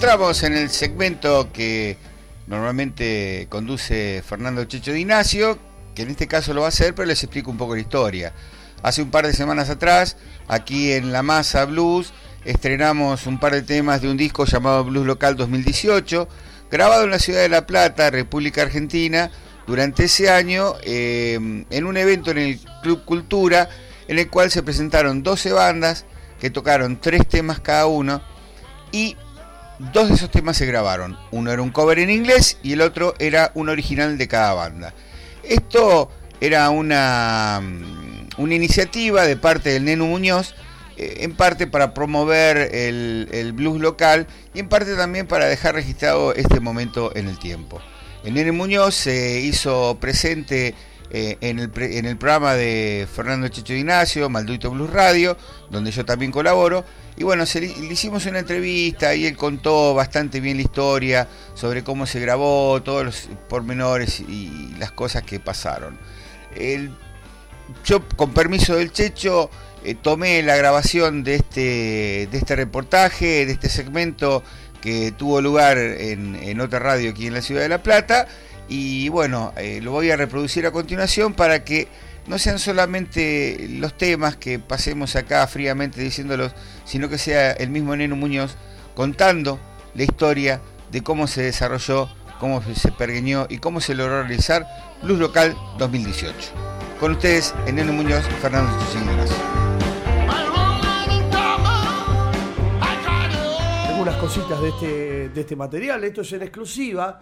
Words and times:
encontramos 0.00 0.42
en 0.44 0.56
el 0.56 0.70
segmento 0.70 1.52
que 1.52 1.98
normalmente 2.46 3.46
conduce 3.50 4.22
Fernando 4.26 4.64
Checho 4.64 4.92
de 4.92 5.00
Ignacio, 5.00 5.58
que 5.94 6.00
en 6.00 6.08
este 6.08 6.26
caso 6.26 6.54
lo 6.54 6.62
va 6.62 6.68
a 6.68 6.70
hacer, 6.70 6.94
pero 6.94 7.04
les 7.04 7.22
explico 7.22 7.50
un 7.50 7.58
poco 7.58 7.74
la 7.74 7.82
historia. 7.82 8.32
Hace 8.82 9.02
un 9.02 9.10
par 9.10 9.26
de 9.26 9.34
semanas 9.34 9.68
atrás, 9.68 10.16
aquí 10.48 10.92
en 10.92 11.12
La 11.12 11.22
Masa 11.22 11.66
Blues, 11.66 12.14
estrenamos 12.46 13.26
un 13.26 13.38
par 13.38 13.52
de 13.52 13.60
temas 13.60 14.00
de 14.00 14.08
un 14.08 14.16
disco 14.16 14.46
llamado 14.46 14.84
Blues 14.84 15.04
Local 15.04 15.36
2018, 15.36 16.26
grabado 16.70 17.04
en 17.04 17.10
la 17.10 17.18
ciudad 17.18 17.42
de 17.42 17.50
La 17.50 17.66
Plata, 17.66 18.08
República 18.08 18.62
Argentina, 18.62 19.30
durante 19.66 20.04
ese 20.04 20.30
año, 20.30 20.76
eh, 20.82 21.34
en 21.68 21.84
un 21.84 21.96
evento 21.98 22.30
en 22.30 22.38
el 22.38 22.60
Club 22.82 23.04
Cultura, 23.04 23.68
en 24.08 24.18
el 24.18 24.30
cual 24.30 24.50
se 24.50 24.62
presentaron 24.62 25.22
12 25.22 25.52
bandas 25.52 26.06
que 26.40 26.48
tocaron 26.48 26.98
tres 26.98 27.28
temas 27.28 27.60
cada 27.60 27.84
uno 27.84 28.22
y 28.92 29.14
dos 29.92 30.08
de 30.08 30.14
esos 30.14 30.30
temas 30.30 30.56
se 30.56 30.66
grabaron. 30.66 31.18
Uno 31.30 31.50
era 31.50 31.62
un 31.62 31.70
cover 31.70 31.98
en 31.98 32.10
inglés 32.10 32.58
y 32.62 32.72
el 32.72 32.82
otro 32.82 33.14
era 33.18 33.50
un 33.54 33.68
original 33.68 34.18
de 34.18 34.28
cada 34.28 34.52
banda. 34.52 34.94
Esto 35.42 36.10
era 36.40 36.70
una, 36.70 37.60
mm, 37.62 38.28
una 38.38 38.54
iniciativa 38.54 39.26
de 39.26 39.36
parte 39.36 39.70
del 39.70 39.84
Neno 39.84 40.06
Muñoz, 40.06 40.54
eh, 40.96 41.18
en 41.20 41.34
parte 41.34 41.66
para 41.66 41.94
promover 41.94 42.74
el, 42.74 43.28
el, 43.32 43.52
blues 43.52 43.80
local 43.80 44.26
y 44.54 44.60
en 44.60 44.68
parte 44.68 44.96
también 44.96 45.26
para 45.26 45.46
dejar 45.46 45.74
registrado 45.74 46.34
este 46.34 46.60
momento 46.60 47.14
en 47.16 47.28
el 47.28 47.38
tiempo. 47.38 47.80
El 48.22 48.34
Nene 48.34 48.52
Muñoz 48.52 48.94
se 48.94 49.40
hizo 49.40 49.96
presente 49.98 50.74
eh, 51.12 51.38
en, 51.40 51.58
el 51.58 51.72
en, 51.76 52.06
el 52.06 52.16
programa 52.16 52.54
de 52.54 53.08
Fernando 53.12 53.48
Chicho 53.48 53.74
Ignacio, 53.74 54.28
Maldito 54.28 54.70
Blues 54.70 54.90
Radio, 54.90 55.36
donde 55.68 55.90
yo 55.90 56.04
también 56.04 56.30
colaboro. 56.30 56.84
Y 57.16 57.24
bueno, 57.24 57.44
le 57.52 57.92
hicimos 57.92 58.26
una 58.26 58.38
entrevista 58.38 59.12
y 59.16 59.26
él 59.26 59.36
contó 59.36 59.92
bastante 59.92 60.40
bien 60.40 60.56
la 60.58 60.62
historia 60.62 61.28
sobre 61.54 61.82
cómo 61.82 62.06
se 62.06 62.20
grabó, 62.20 62.80
todos 62.82 63.04
los 63.04 63.28
pormenores 63.48 64.20
y 64.20 64.72
las 64.78 64.92
cosas 64.92 65.24
que 65.24 65.40
pasaron. 65.40 65.98
El, 66.54 66.92
yo, 67.84 68.08
con 68.16 68.32
permiso 68.32 68.76
del 68.76 68.92
Checho, 68.92 69.50
eh, 69.84 69.96
tomé 70.00 70.42
la 70.44 70.56
grabación 70.56 71.24
de 71.24 71.34
este, 71.34 72.28
de 72.30 72.38
este 72.38 72.54
reportaje, 72.54 73.46
de 73.46 73.52
este 73.52 73.68
segmento 73.68 74.44
que 74.80 75.12
tuvo 75.12 75.42
lugar 75.42 75.76
en 75.76 76.58
otra 76.60 76.78
radio 76.78 77.10
aquí 77.10 77.26
en 77.26 77.34
la 77.34 77.42
ciudad 77.42 77.60
de 77.60 77.68
La 77.68 77.82
Plata 77.82 78.26
y 78.70 79.08
bueno, 79.08 79.52
eh, 79.56 79.80
lo 79.82 79.90
voy 79.90 80.12
a 80.12 80.16
reproducir 80.16 80.64
a 80.64 80.70
continuación 80.70 81.34
para 81.34 81.64
que 81.64 81.88
no 82.28 82.38
sean 82.38 82.60
solamente 82.60 83.66
los 83.68 83.98
temas 83.98 84.36
que 84.36 84.60
pasemos 84.60 85.16
acá 85.16 85.44
fríamente 85.48 86.00
diciéndolos, 86.00 86.52
sino 86.84 87.08
que 87.08 87.18
sea 87.18 87.50
el 87.50 87.68
mismo 87.70 87.96
Neno 87.96 88.14
Muñoz 88.14 88.54
contando 88.94 89.58
la 89.94 90.04
historia 90.04 90.60
de 90.92 91.02
cómo 91.02 91.26
se 91.26 91.42
desarrolló, 91.42 92.08
cómo 92.38 92.62
se 92.62 92.92
pergueñó 92.92 93.46
y 93.50 93.58
cómo 93.58 93.80
se 93.80 93.96
logró 93.96 94.22
realizar 94.22 94.64
Luz 95.02 95.18
Local 95.18 95.56
2018. 95.78 96.32
Con 97.00 97.10
ustedes, 97.12 97.52
Neno 97.72 97.92
Muñoz, 97.92 98.24
Fernando 98.40 98.70
Chichín 98.84 99.02
Tengo 103.88 104.02
unas 104.02 104.16
cositas 104.18 104.60
de 104.60 104.68
este, 104.68 105.28
de 105.30 105.40
este 105.40 105.56
material, 105.56 106.04
esto 106.04 106.20
es 106.20 106.32
en 106.34 106.42
exclusiva 106.42 107.20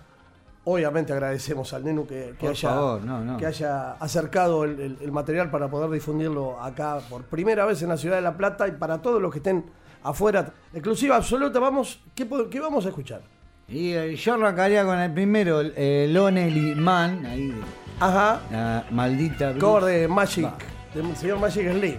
obviamente 0.72 1.12
agradecemos 1.12 1.72
al 1.72 1.84
Nenu 1.84 2.06
que, 2.06 2.34
que, 2.38 2.48
haya, 2.48 2.68
favor, 2.68 3.02
no, 3.02 3.24
no. 3.24 3.36
que 3.36 3.46
haya, 3.46 3.92
acercado 3.92 4.64
el, 4.64 4.78
el, 4.80 4.98
el, 5.00 5.12
material 5.12 5.50
para 5.50 5.68
poder 5.68 5.90
difundirlo 5.90 6.60
acá 6.60 7.00
por 7.08 7.24
primera 7.24 7.64
vez 7.64 7.82
en 7.82 7.88
la 7.88 7.96
ciudad 7.96 8.16
de 8.16 8.22
La 8.22 8.36
Plata 8.36 8.68
y 8.68 8.72
para 8.72 9.00
todos 9.00 9.20
los 9.20 9.32
que 9.32 9.38
estén 9.38 9.64
afuera. 10.02 10.52
Exclusiva 10.72 11.16
absoluta, 11.16 11.58
vamos, 11.58 12.00
¿qué, 12.14 12.28
qué 12.50 12.60
vamos 12.60 12.86
a 12.86 12.88
escuchar? 12.88 13.22
Y 13.68 13.92
eh, 13.92 14.16
yo 14.16 14.34
arrancaría 14.34 14.84
con 14.84 14.98
el 14.98 15.12
primero, 15.12 15.60
eh, 15.60 16.08
Lonely 16.10 16.74
Man, 16.74 17.26
ahí 17.26 17.54
Ajá. 18.00 18.40
la 18.50 18.84
maldita. 18.90 19.54
Cover 19.58 19.84
de 19.84 20.08
Magic, 20.08 20.50
del 20.94 21.14
señor 21.16 21.38
Magic 21.38 21.70
Slim. 21.72 21.98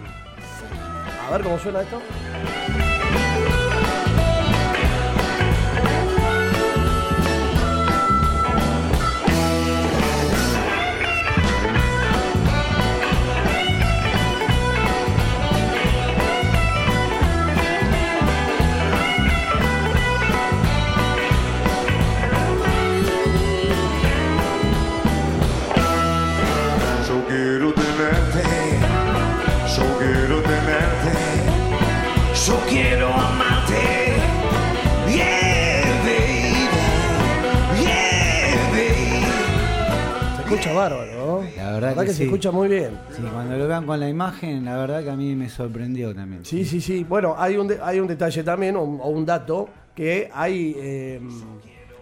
A 1.28 1.31
ver 1.31 1.44
cómo 1.44 1.59
suena 1.59 1.81
esto. 1.81 2.01
Bárbaro, 40.79 41.06
¿no? 41.13 41.41
La 41.41 41.44
verdad, 41.44 41.56
la 41.57 41.72
verdad 41.72 42.01
que, 42.01 42.07
que, 42.07 42.12
se 42.12 42.17
sí. 42.17 42.23
escucha 42.23 42.51
muy 42.51 42.67
bien. 42.67 42.91
Sí, 43.16 43.22
cuando 43.34 43.57
lo 43.57 43.67
vean 43.67 43.85
con 43.85 44.00
la 44.00 44.09
imagen, 44.09 44.66
la 44.66 44.78
verdad 44.78 45.03
que 45.03 45.09
a 45.09 45.16
mí 45.16 45.35
me 45.35 45.50
sorprendió 45.50 46.13
también. 46.16 46.45
Sí, 46.45 46.66
sí, 46.66 46.81
sí. 46.81 47.06
Bueno, 47.07 47.35
hay 47.38 47.57
un, 47.57 47.67
de, 47.67 47.79
hay 47.81 48.00
un 48.00 48.07
detalle 48.07 48.44
también, 48.44 48.75
o, 48.75 48.81
o 48.81 49.09
un 49.09 49.25
dato, 49.25 49.69
que 49.95 50.29
hay 50.34 50.75
eh, 50.78 51.19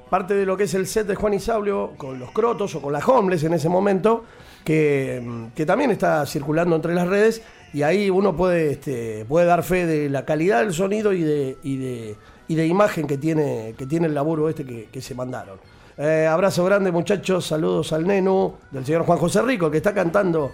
parte 0.09 0.35
de 0.35 0.45
lo 0.45 0.55
que 0.55 0.66
es 0.66 0.73
el 0.73 0.85
set 0.85 1.07
de 1.07 1.16
Juan 1.16 1.33
Isaulio 1.33 1.93
con 1.97 2.19
los 2.19 2.31
crotos 2.31 2.75
o 2.75 2.81
con 2.81 2.93
las 2.93 3.07
homeless 3.07 3.43
en 3.43 3.53
ese 3.53 3.69
momento, 3.69 4.23
que, 4.63 5.49
que 5.55 5.66
también 5.66 5.91
está 5.91 6.25
circulando 6.25 6.75
entre 6.75 6.93
las 6.93 7.07
redes, 7.07 7.41
y 7.73 7.81
ahí 7.81 8.09
uno 8.09 8.35
puede, 8.35 8.71
este, 8.71 9.25
puede 9.25 9.45
dar 9.45 9.63
fe 9.63 9.85
de 9.85 10.09
la 10.09 10.25
calidad 10.25 10.59
del 10.59 10.73
sonido 10.73 11.11
y 11.13 11.23
de, 11.23 11.57
y 11.63 11.77
de, 11.77 12.16
y 12.47 12.55
de 12.55 12.67
imagen 12.67 13.07
que 13.07 13.17
tiene, 13.17 13.73
que 13.77 13.85
tiene 13.85 14.07
el 14.07 14.13
laburo 14.13 14.47
este 14.47 14.66
que, 14.66 14.89
que 14.91 15.01
se 15.01 15.16
mandaron. 15.16 15.57
Eh, 16.00 16.28
abrazo 16.28 16.63
grande 16.63 16.91
muchachos, 16.91 17.47
saludos 17.47 17.91
al 17.91 18.06
Nenu, 18.06 18.53
del 18.69 18.85
señor 18.85 19.03
Juan 19.03 19.18
José 19.18 19.41
Rico, 19.41 19.72
que 19.72 19.78
está 19.78 19.96
cantando 19.96 20.52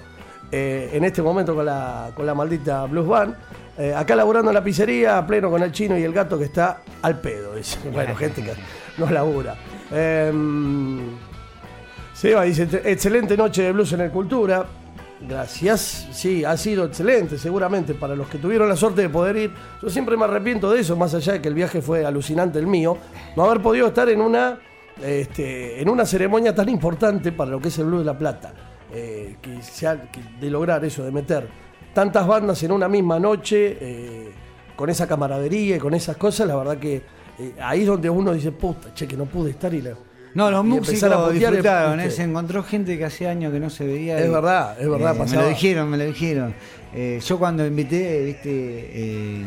eh, 0.49 0.91
en 0.93 1.03
este 1.03 1.21
momento 1.21 1.53
con 1.53 1.65
la, 1.65 2.11
con 2.15 2.25
la 2.25 2.33
maldita 2.33 2.85
Blues 2.85 3.07
Band. 3.07 3.35
Eh, 3.77 3.93
acá 3.93 4.15
laburando 4.15 4.51
en 4.51 4.55
la 4.55 4.63
pizzería, 4.63 5.17
a 5.17 5.27
pleno 5.27 5.49
con 5.49 5.61
el 5.61 5.73
chino 5.73 5.97
y 5.97 6.03
el 6.03 6.13
gato 6.13 6.37
que 6.37 6.45
está 6.45 6.81
al 7.01 7.19
pedo. 7.19 7.53
Bueno, 7.91 8.15
gente 8.15 8.41
que 8.41 8.53
no 8.97 9.09
labura. 9.09 9.55
Eh, 9.91 10.31
Seba 12.13 12.43
dice, 12.43 12.67
excelente 12.85 13.35
noche 13.35 13.63
de 13.63 13.71
blues 13.73 13.91
en 13.91 14.01
el 14.01 14.11
Cultura. 14.11 14.65
Gracias, 15.27 16.07
sí, 16.11 16.45
ha 16.45 16.55
sido 16.55 16.85
excelente, 16.85 17.37
seguramente, 17.37 17.93
para 17.93 18.15
los 18.15 18.27
que 18.27 18.37
tuvieron 18.37 18.69
la 18.69 18.75
suerte 18.75 19.01
de 19.01 19.09
poder 19.09 19.35
ir. 19.37 19.51
Yo 19.81 19.89
siempre 19.89 20.15
me 20.15 20.25
arrepiento 20.25 20.71
de 20.71 20.81
eso, 20.81 20.95
más 20.95 21.13
allá 21.13 21.33
de 21.33 21.41
que 21.41 21.47
el 21.47 21.53
viaje 21.53 21.81
fue 21.81 22.05
alucinante 22.05 22.59
el 22.59 22.67
mío, 22.67 22.97
no 23.35 23.43
haber 23.43 23.61
podido 23.61 23.87
estar 23.87 24.09
en 24.09 24.21
una 24.21 24.59
este, 25.01 25.81
en 25.81 25.89
una 25.89 26.05
ceremonia 26.05 26.53
tan 26.53 26.69
importante 26.69 27.31
para 27.31 27.51
lo 27.51 27.59
que 27.59 27.69
es 27.69 27.77
el 27.79 27.85
Blue 27.85 27.99
de 27.99 28.05
la 28.05 28.17
Plata, 28.17 28.53
eh, 28.93 29.37
que 29.41 29.59
que 30.11 30.21
de 30.39 30.49
lograr 30.49 30.83
eso, 30.85 31.03
de 31.03 31.11
meter 31.11 31.47
tantas 31.93 32.25
bandas 32.27 32.61
en 32.63 32.71
una 32.71 32.87
misma 32.87 33.19
noche, 33.19 33.77
eh, 33.79 34.31
con 34.75 34.89
esa 34.89 35.07
camaradería 35.07 35.75
y 35.75 35.79
con 35.79 35.93
esas 35.93 36.17
cosas, 36.17 36.47
la 36.47 36.55
verdad 36.55 36.77
que 36.77 37.01
eh, 37.39 37.53
ahí 37.61 37.81
es 37.81 37.87
donde 37.87 38.09
uno 38.09 38.33
dice, 38.33 38.51
puta, 38.51 38.93
che, 38.93 39.07
que 39.07 39.17
no 39.17 39.25
pude 39.25 39.51
estar 39.51 39.73
y 39.73 39.81
la, 39.81 39.93
No, 40.33 40.49
los 40.49 40.65
músicos 40.65 41.03
a 41.03 41.29
disfrutaron, 41.31 42.11
se 42.11 42.23
encontró 42.23 42.63
gente 42.63 42.97
que 42.97 43.05
hacía 43.05 43.29
años 43.29 43.53
que 43.53 43.59
no 43.59 43.69
se 43.69 43.85
veía. 43.85 44.17
Es 44.19 44.27
y, 44.27 44.29
verdad, 44.29 44.75
es 44.79 44.89
verdad, 44.89 45.15
me 45.15 45.35
lo 45.35 45.47
dijeron, 45.47 45.89
me 45.89 45.97
lo 45.97 46.05
dijeron. 46.05 46.53
Yo 47.19 47.39
cuando 47.39 47.65
invité, 47.65 48.23
viste, 48.23 49.45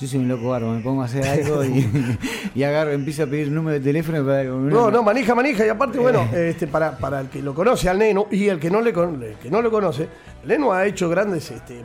yo 0.00 0.06
soy 0.06 0.18
un 0.20 0.28
loco 0.28 0.48
barbo, 0.48 0.72
me 0.72 0.80
pongo 0.80 1.02
a 1.02 1.04
hacer 1.04 1.24
algo 1.26 1.62
y, 1.64 1.86
y 2.54 2.62
agarro, 2.62 2.92
empiezo 2.92 3.24
a 3.24 3.26
pedir 3.26 3.50
número 3.50 3.78
de 3.78 3.84
teléfono 3.84 4.24
para 4.24 4.44
No, 4.44 4.90
no, 4.90 5.02
manija, 5.02 5.34
manija. 5.34 5.66
Y 5.66 5.68
aparte, 5.68 5.98
bueno, 5.98 6.26
este, 6.34 6.66
para, 6.66 6.96
para 6.96 7.20
el 7.20 7.28
que 7.28 7.42
lo 7.42 7.54
conoce 7.54 7.88
al 7.88 7.98
Neno 7.98 8.26
y 8.30 8.48
el 8.48 8.58
que 8.58 8.70
no, 8.70 8.80
le 8.80 8.90
el 8.90 9.36
que 9.42 9.50
no 9.50 9.60
lo 9.62 9.70
conoce, 9.70 10.08
el 10.42 10.48
Neno 10.48 10.72
ha 10.72 10.86
hecho 10.86 11.08
grandes 11.08 11.50
este, 11.50 11.82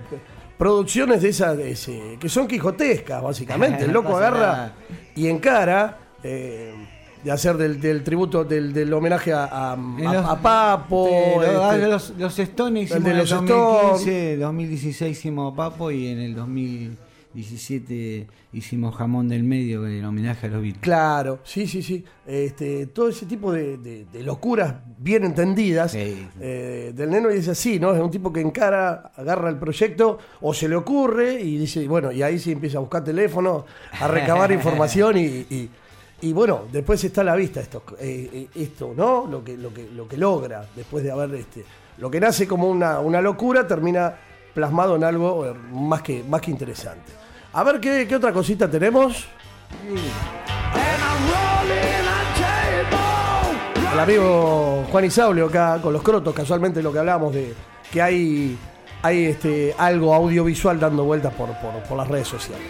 producciones 0.57 1.21
de 1.21 1.29
esas 1.29 1.57
de 1.57 1.71
ese- 1.71 2.17
que 2.19 2.29
son 2.29 2.47
quijotescas, 2.47 3.21
básicamente. 3.21 3.83
El 3.85 3.91
loco 3.91 4.15
agarra 4.15 4.39
nada. 4.39 4.73
y 5.15 5.27
encara 5.27 5.97
eh, 6.23 6.73
de 7.23 7.31
hacer 7.31 7.57
del, 7.57 7.81
del 7.81 8.03
tributo, 8.03 8.43
del, 8.45 8.71
del 8.71 8.93
homenaje 8.93 9.33
a, 9.33 9.43
a- 9.51 9.73
En 9.73 10.07
a- 10.07 10.13
los- 10.13 10.25
a 10.25 10.41
Papo. 10.41 11.09
este, 11.43 11.53
los, 11.53 11.73
este, 11.73 11.87
los, 11.87 12.09
los 12.17 12.39
Stones 12.39 12.91
el 12.91 12.97
hicimos 12.97 13.03
de 13.03 13.11
en 13.11 13.17
los 13.17 13.31
el 13.31 13.37
2015, 13.47 14.37
2016 14.37 15.11
hicimos 15.17 15.51
a 15.53 15.55
Papo 15.57 15.91
y 15.91 16.07
en 16.07 16.19
el 16.19 16.35
2017 17.35 18.27
hicimos 18.53 18.95
Jamón 18.95 19.27
del 19.27 19.43
Medio 19.43 19.85
en 19.87 20.05
homenaje 20.05 20.47
a 20.47 20.49
los 20.49 20.61
Beatles. 20.61 20.81
Claro, 20.81 21.39
sí, 21.43 21.67
sí, 21.67 21.83
sí. 21.83 22.03
Este, 22.25 22.87
todo 22.87 23.09
ese 23.09 23.25
tipo 23.25 23.51
de, 23.51 23.77
de- 23.77 24.05
de 24.05 24.23
locuras 24.23 24.75
bien 24.97 25.25
entendidas 25.25 25.91
Sí. 25.91 26.27
eh, 26.39 26.93
del 26.95 27.09
neno 27.09 27.29
y 27.31 27.35
dice 27.35 27.51
así, 27.51 27.79
¿no? 27.79 27.93
Es 27.93 28.01
un 28.01 28.09
tipo 28.09 28.31
que 28.31 28.39
encara, 28.41 29.11
agarra 29.15 29.49
el 29.49 29.57
proyecto 29.57 30.17
o 30.41 30.53
se 30.53 30.69
le 30.69 30.75
ocurre 30.75 31.41
y 31.41 31.57
dice, 31.57 31.85
bueno, 31.87 32.11
y 32.11 32.23
ahí 32.23 32.39
sí 32.39 32.51
empieza 32.53 32.77
a 32.77 32.81
buscar 32.81 33.03
teléfono, 33.03 33.65
a 33.99 34.07
recabar 34.07 34.51
información 34.53 35.17
y, 35.17 35.21
y- 35.49 35.69
Y 36.21 36.31
bueno, 36.31 36.61
después 36.71 37.03
está 37.03 37.21
a 37.21 37.23
la 37.25 37.35
vista 37.35 37.59
esto, 37.59 37.83
eh, 37.99 38.29
eh, 38.33 38.47
esto 38.55 38.93
¿no? 38.95 39.27
Lo 39.27 39.43
que, 39.43 39.57
lo, 39.57 39.73
que, 39.73 39.89
lo 39.91 40.07
que 40.07 40.15
logra 40.17 40.65
después 40.75 41.03
de 41.03 41.11
haber 41.11 41.35
este. 41.35 41.65
Lo 41.97 42.09
que 42.09 42.19
nace 42.21 42.47
como 42.47 42.69
una, 42.69 42.99
una 42.99 43.21
locura 43.21 43.67
termina 43.67 44.15
plasmado 44.53 44.95
en 44.95 45.03
algo 45.03 45.53
más 45.73 46.01
que, 46.01 46.23
más 46.23 46.39
que 46.41 46.51
interesante. 46.51 47.11
A 47.55 47.63
ver 47.63 47.79
qué, 47.79 48.05
qué 48.05 48.17
otra 48.17 48.33
cosita 48.33 48.69
tenemos. 48.69 49.27
El 53.93 53.99
amigo 54.01 54.83
Juan 54.91 55.05
Isaulio 55.05 55.45
acá 55.45 55.79
con 55.81 55.93
los 55.93 56.03
crotos, 56.03 56.35
casualmente 56.35 56.83
lo 56.83 56.91
que 56.91 56.99
hablamos 56.99 57.33
de 57.33 57.53
que 57.89 58.01
hay, 58.01 58.57
hay 59.01 59.27
este, 59.27 59.73
algo 59.77 60.13
audiovisual 60.13 60.77
dando 60.81 61.05
vueltas 61.05 61.33
por, 61.33 61.47
por, 61.61 61.81
por 61.83 61.97
las 61.97 62.09
redes 62.09 62.27
sociales. 62.27 62.67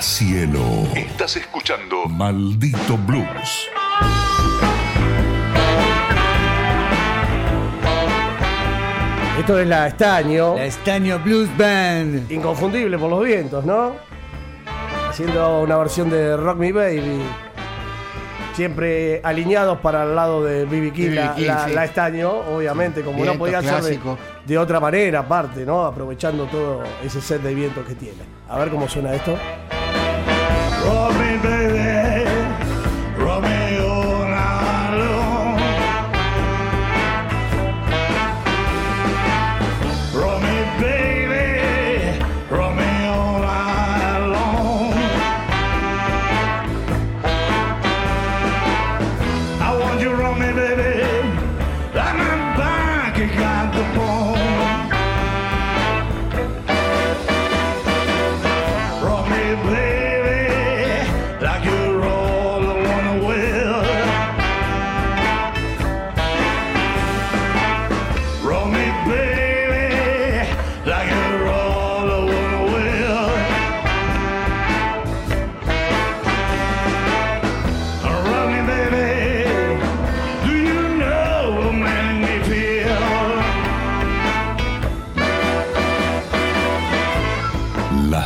Cielo. 0.00 0.86
Estás 0.94 1.36
escuchando 1.36 2.06
Maldito 2.06 2.96
Blues. 3.06 3.68
Esto 9.38 9.58
es 9.58 9.66
la 9.66 9.86
Estaño, 9.86 10.54
La 10.56 10.66
Estaño 10.66 11.18
Blues 11.20 11.48
Band. 11.56 12.30
inconfundible 12.30 12.98
por 12.98 13.08
los 13.08 13.24
vientos, 13.24 13.64
¿no? 13.64 13.92
Haciendo 15.08 15.62
una 15.62 15.76
versión 15.78 16.10
de 16.10 16.36
Rock 16.36 16.58
Me 16.58 16.72
Baby. 16.72 17.22
Siempre 18.54 19.20
alineados 19.24 19.78
para 19.78 20.02
el 20.02 20.14
lado 20.14 20.44
de 20.44 20.66
B.B. 20.66 20.92
King, 20.92 21.10
la, 21.12 21.34
King, 21.34 21.46
la- 21.46 21.64
sí. 21.66 21.72
la 21.72 21.84
Estaño, 21.86 22.30
obviamente, 22.30 23.00
como 23.00 23.24
no 23.24 23.34
podía 23.38 23.62
ser 23.62 23.82
de, 23.82 23.98
de 24.44 24.58
otra 24.58 24.78
manera, 24.78 25.20
aparte, 25.20 25.64
¿no? 25.64 25.86
Aprovechando 25.86 26.44
todo 26.46 26.82
ese 27.02 27.22
set 27.22 27.40
de 27.40 27.54
vientos 27.54 27.86
que 27.86 27.94
tiene. 27.94 28.18
A 28.48 28.58
ver 28.58 28.68
cómo 28.68 28.88
suena 28.88 29.14
esto. 29.14 29.38
Rock 30.84 31.12
me, 31.18 31.36
baby. 31.42 31.99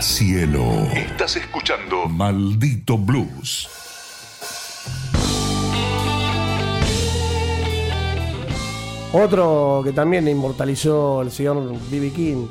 Cielo. 0.05 0.87
Estás 0.93 1.37
escuchando 1.37 2.06
Maldito 2.06 2.99
Blues. 2.99 3.67
Otro 9.15 9.81
que 9.83 9.93
también 9.93 10.29
inmortalizó 10.29 11.23
el 11.23 11.31
señor 11.31 11.73
B.B. 11.91 12.11
King, 12.11 12.47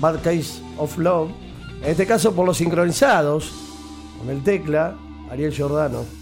Bad 0.00 0.16
Case 0.16 0.60
of 0.78 0.98
Love. 0.98 1.30
En 1.82 1.92
este 1.92 2.06
caso 2.06 2.34
por 2.34 2.44
los 2.44 2.56
sincronizados, 2.56 3.52
con 4.18 4.28
el 4.28 4.42
tecla, 4.42 4.96
Ariel 5.30 5.52
Giordano. 5.52 6.19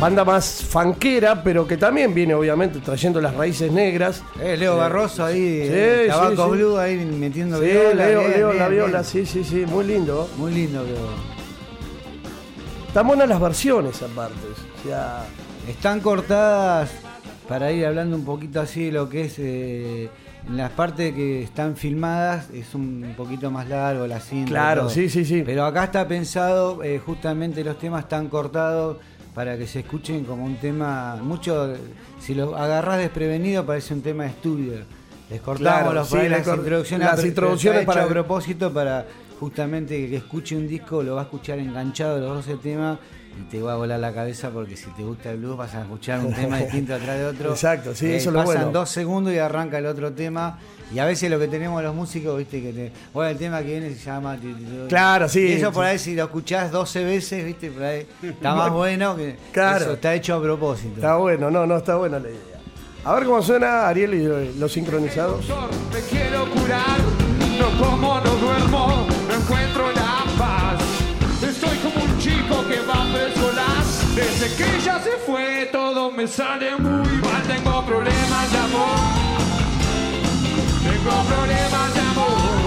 Banda 0.00 0.24
más 0.24 0.62
fanquera, 0.64 1.42
pero 1.42 1.66
que 1.66 1.76
también 1.76 2.14
viene 2.14 2.32
obviamente 2.32 2.78
trayendo 2.78 3.20
las 3.20 3.34
raíces 3.34 3.72
negras. 3.72 4.22
Eh, 4.40 4.56
Leo 4.56 4.76
Barroso 4.76 5.24
ahí, 5.24 5.34
Sí, 5.62 5.68
eh, 5.72 6.04
Tabaco 6.06 6.44
sí. 6.44 6.50
Blue 6.52 6.76
ahí 6.78 6.96
metiendo 7.04 7.58
Sí, 7.58 7.64
viola. 7.64 8.06
Leo, 8.06 8.20
bien, 8.20 8.30
Leo, 8.32 8.48
bien, 8.50 8.58
la 8.60 8.68
viola, 8.68 9.02
sí, 9.02 9.26
sí, 9.26 9.42
sí, 9.42 9.64
muy 9.66 9.84
lindo. 9.84 10.28
Muy 10.36 10.52
lindo, 10.54 10.84
Leo. 10.84 11.08
Están 12.86 13.08
buenas 13.08 13.28
las 13.28 13.40
versiones 13.40 14.00
aparte. 14.00 14.34
O 14.84 14.88
sea, 14.88 15.24
Están 15.68 15.98
cortadas 15.98 16.90
para 17.48 17.72
ir 17.72 17.84
hablando 17.84 18.14
un 18.16 18.24
poquito 18.24 18.60
así 18.60 18.86
de 18.86 18.92
lo 18.92 19.08
que 19.08 19.24
es 19.24 19.34
eh, 19.38 20.08
en 20.48 20.56
las 20.56 20.70
partes 20.70 21.12
que 21.12 21.42
están 21.42 21.76
filmadas 21.76 22.50
es 22.54 22.72
un 22.74 23.14
poquito 23.16 23.50
más 23.50 23.68
largo 23.68 24.06
la 24.06 24.20
cinta. 24.20 24.48
Claro, 24.48 24.88
sí, 24.88 25.08
sí, 25.10 25.24
sí. 25.24 25.42
Pero 25.44 25.64
acá 25.64 25.84
está 25.84 26.06
pensado 26.06 26.84
eh, 26.84 27.00
justamente 27.04 27.64
los 27.64 27.78
temas 27.80 28.04
están 28.04 28.28
cortados 28.28 28.98
para 29.38 29.56
que 29.56 29.68
se 29.68 29.78
escuchen 29.78 30.24
como 30.24 30.44
un 30.44 30.56
tema 30.56 31.14
mucho 31.22 31.72
si 32.18 32.34
lo 32.34 32.56
agarrás 32.56 32.98
desprevenido 32.98 33.64
parece 33.64 33.94
un 33.94 34.02
tema 34.02 34.24
de 34.24 34.30
estudio. 34.30 34.72
Les 35.30 35.40
cortamos 35.40 35.78
Claro, 35.78 35.92
los 35.92 36.08
sí, 36.08 36.16
las 36.28 36.42
cor- 36.42 36.58
introducciones, 36.58 37.06
las 37.06 37.14
para- 37.86 38.02
a 38.02 38.08
propósito 38.08 38.72
para 38.74 39.06
justamente 39.38 39.96
que, 39.96 40.08
que 40.10 40.16
escuche 40.16 40.56
un 40.56 40.66
disco 40.66 41.04
lo 41.04 41.14
va 41.14 41.20
a 41.20 41.24
escuchar 41.24 41.60
enganchado 41.60 42.18
los 42.18 42.44
12 42.44 42.56
temas 42.56 42.98
y 43.38 43.42
te 43.50 43.62
va 43.62 43.74
a 43.74 43.76
volar 43.76 44.00
la 44.00 44.12
cabeza 44.12 44.50
porque 44.50 44.76
si 44.76 44.90
te 44.90 45.02
gusta 45.02 45.30
el 45.30 45.38
blues 45.38 45.56
vas 45.56 45.74
a 45.74 45.82
escuchar 45.82 46.20
un 46.20 46.32
tema 46.34 46.58
distinto 46.60 46.94
atrás 46.94 47.18
de 47.18 47.26
otro. 47.26 47.50
Eh, 47.50 47.52
Exacto, 47.52 47.94
sí, 47.94 48.06
eso 48.06 48.30
es 48.30 48.34
lo 48.34 48.40
Pasan 48.40 48.54
bueno. 48.56 48.72
dos 48.72 48.88
segundos 48.90 49.32
y 49.32 49.38
arranca 49.38 49.78
el 49.78 49.86
otro 49.86 50.12
tema. 50.12 50.58
Y 50.92 50.98
a 51.00 51.04
veces 51.04 51.30
lo 51.30 51.38
que 51.38 51.48
tenemos 51.48 51.82
los 51.82 51.94
músicos, 51.94 52.38
viste, 52.38 52.62
que 52.62 52.72
te. 52.72 52.92
Bueno, 53.12 53.30
el 53.30 53.36
tema 53.36 53.60
que 53.60 53.66
viene 53.78 53.90
se 53.94 54.06
llama. 54.06 54.38
Claro, 54.88 55.28
sí. 55.28 55.40
Y 55.40 55.52
eso 55.52 55.70
por 55.70 55.84
ahí, 55.84 55.98
si 55.98 56.14
lo 56.14 56.24
escuchás 56.24 56.72
12 56.72 57.04
veces, 57.04 57.44
viste, 57.44 57.70
por 57.70 57.82
ahí 57.82 58.06
está 58.22 58.54
más 58.54 58.70
bueno 58.72 59.14
que. 59.14 59.36
Claro. 59.52 59.84
Eso 59.84 59.92
está 59.94 60.14
hecho 60.14 60.36
a 60.36 60.42
propósito. 60.42 60.94
está 60.94 61.16
bueno, 61.16 61.50
no, 61.50 61.66
no, 61.66 61.76
está 61.76 61.96
buena 61.96 62.18
la 62.18 62.28
idea. 62.28 62.40
A 63.04 63.14
ver 63.14 63.24
cómo 63.24 63.42
suena 63.42 63.86
Ariel 63.86 64.14
y 64.14 64.24
eh, 64.24 64.52
los 64.58 64.72
sincronizados. 64.72 65.46
Doctor, 65.46 65.70
me 65.92 66.00
quiero 66.08 66.50
curar, 66.50 66.98
no 67.58 67.84
como, 67.84 68.20
Desde 74.18 74.52
que 74.56 74.64
ella 74.64 75.00
se 75.00 75.12
fue, 75.24 75.68
todo 75.70 76.10
me 76.10 76.26
sale 76.26 76.74
muy 76.76 77.08
mal. 77.18 77.40
Tengo 77.46 77.86
problemas 77.86 78.50
de 78.50 78.58
amor. 78.58 78.98
Tengo 80.82 81.22
problemas 81.22 81.94
de 81.94 82.00
amor. 82.00 82.57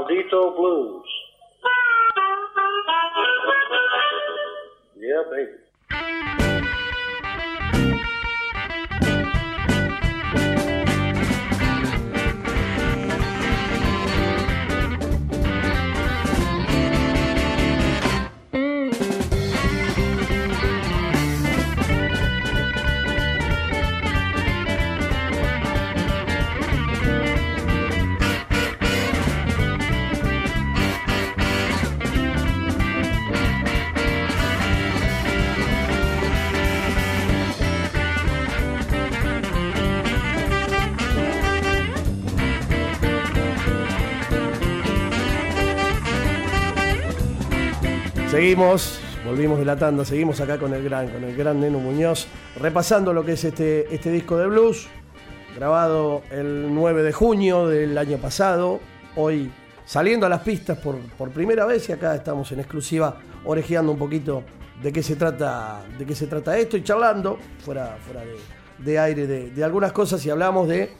Maldito 0.00 0.56
Blues. 0.56 1.04
Yeah, 4.96 5.22
baby. 5.30 5.69
Seguimos, 48.40 48.98
volvimos 49.26 49.58
de 49.58 49.66
la 49.66 49.76
tanda, 49.76 50.02
seguimos 50.02 50.40
acá 50.40 50.56
con 50.56 50.72
el 50.72 50.82
gran, 50.82 51.08
con 51.10 51.22
el 51.24 51.36
gran 51.36 51.60
Neno 51.60 51.78
Muñoz, 51.78 52.26
repasando 52.58 53.12
lo 53.12 53.22
que 53.22 53.32
es 53.32 53.44
este, 53.44 53.94
este 53.94 54.10
disco 54.10 54.38
de 54.38 54.46
blues, 54.46 54.88
grabado 55.54 56.22
el 56.30 56.74
9 56.74 57.02
de 57.02 57.12
junio 57.12 57.68
del 57.68 57.98
año 57.98 58.16
pasado, 58.16 58.80
hoy 59.14 59.52
saliendo 59.84 60.24
a 60.24 60.30
las 60.30 60.40
pistas 60.40 60.78
por, 60.78 60.96
por 61.18 61.28
primera 61.32 61.66
vez 61.66 61.86
y 61.90 61.92
acá 61.92 62.14
estamos 62.14 62.50
en 62.52 62.60
exclusiva 62.60 63.18
orejeando 63.44 63.92
un 63.92 63.98
poquito 63.98 64.42
de 64.82 64.90
qué 64.90 65.02
se 65.02 65.16
trata, 65.16 65.82
de 65.98 66.06
qué 66.06 66.14
se 66.14 66.26
trata 66.26 66.56
esto 66.56 66.78
y 66.78 66.82
charlando 66.82 67.38
fuera, 67.62 67.98
fuera 68.06 68.22
de, 68.22 68.36
de 68.78 68.98
aire 68.98 69.26
de, 69.26 69.50
de 69.50 69.64
algunas 69.64 69.92
cosas 69.92 70.24
y 70.24 70.30
hablamos 70.30 70.66
de 70.66 70.92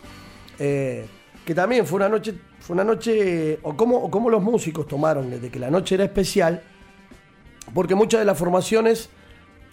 eh, 0.58 1.06
que 1.46 1.54
también 1.54 1.86
fue 1.86 1.96
una 1.96 2.10
noche, 2.10 2.34
fue 2.58 2.74
una 2.74 2.84
noche, 2.84 3.58
o 3.62 3.74
cómo, 3.74 3.96
o 3.96 4.10
cómo 4.10 4.28
los 4.28 4.42
músicos 4.42 4.86
tomaron 4.86 5.30
desde 5.30 5.50
que 5.50 5.58
la 5.58 5.70
noche 5.70 5.94
era 5.94 6.04
especial, 6.04 6.62
porque 7.74 7.94
muchas 7.94 8.20
de 8.20 8.24
las 8.24 8.38
formaciones 8.38 9.10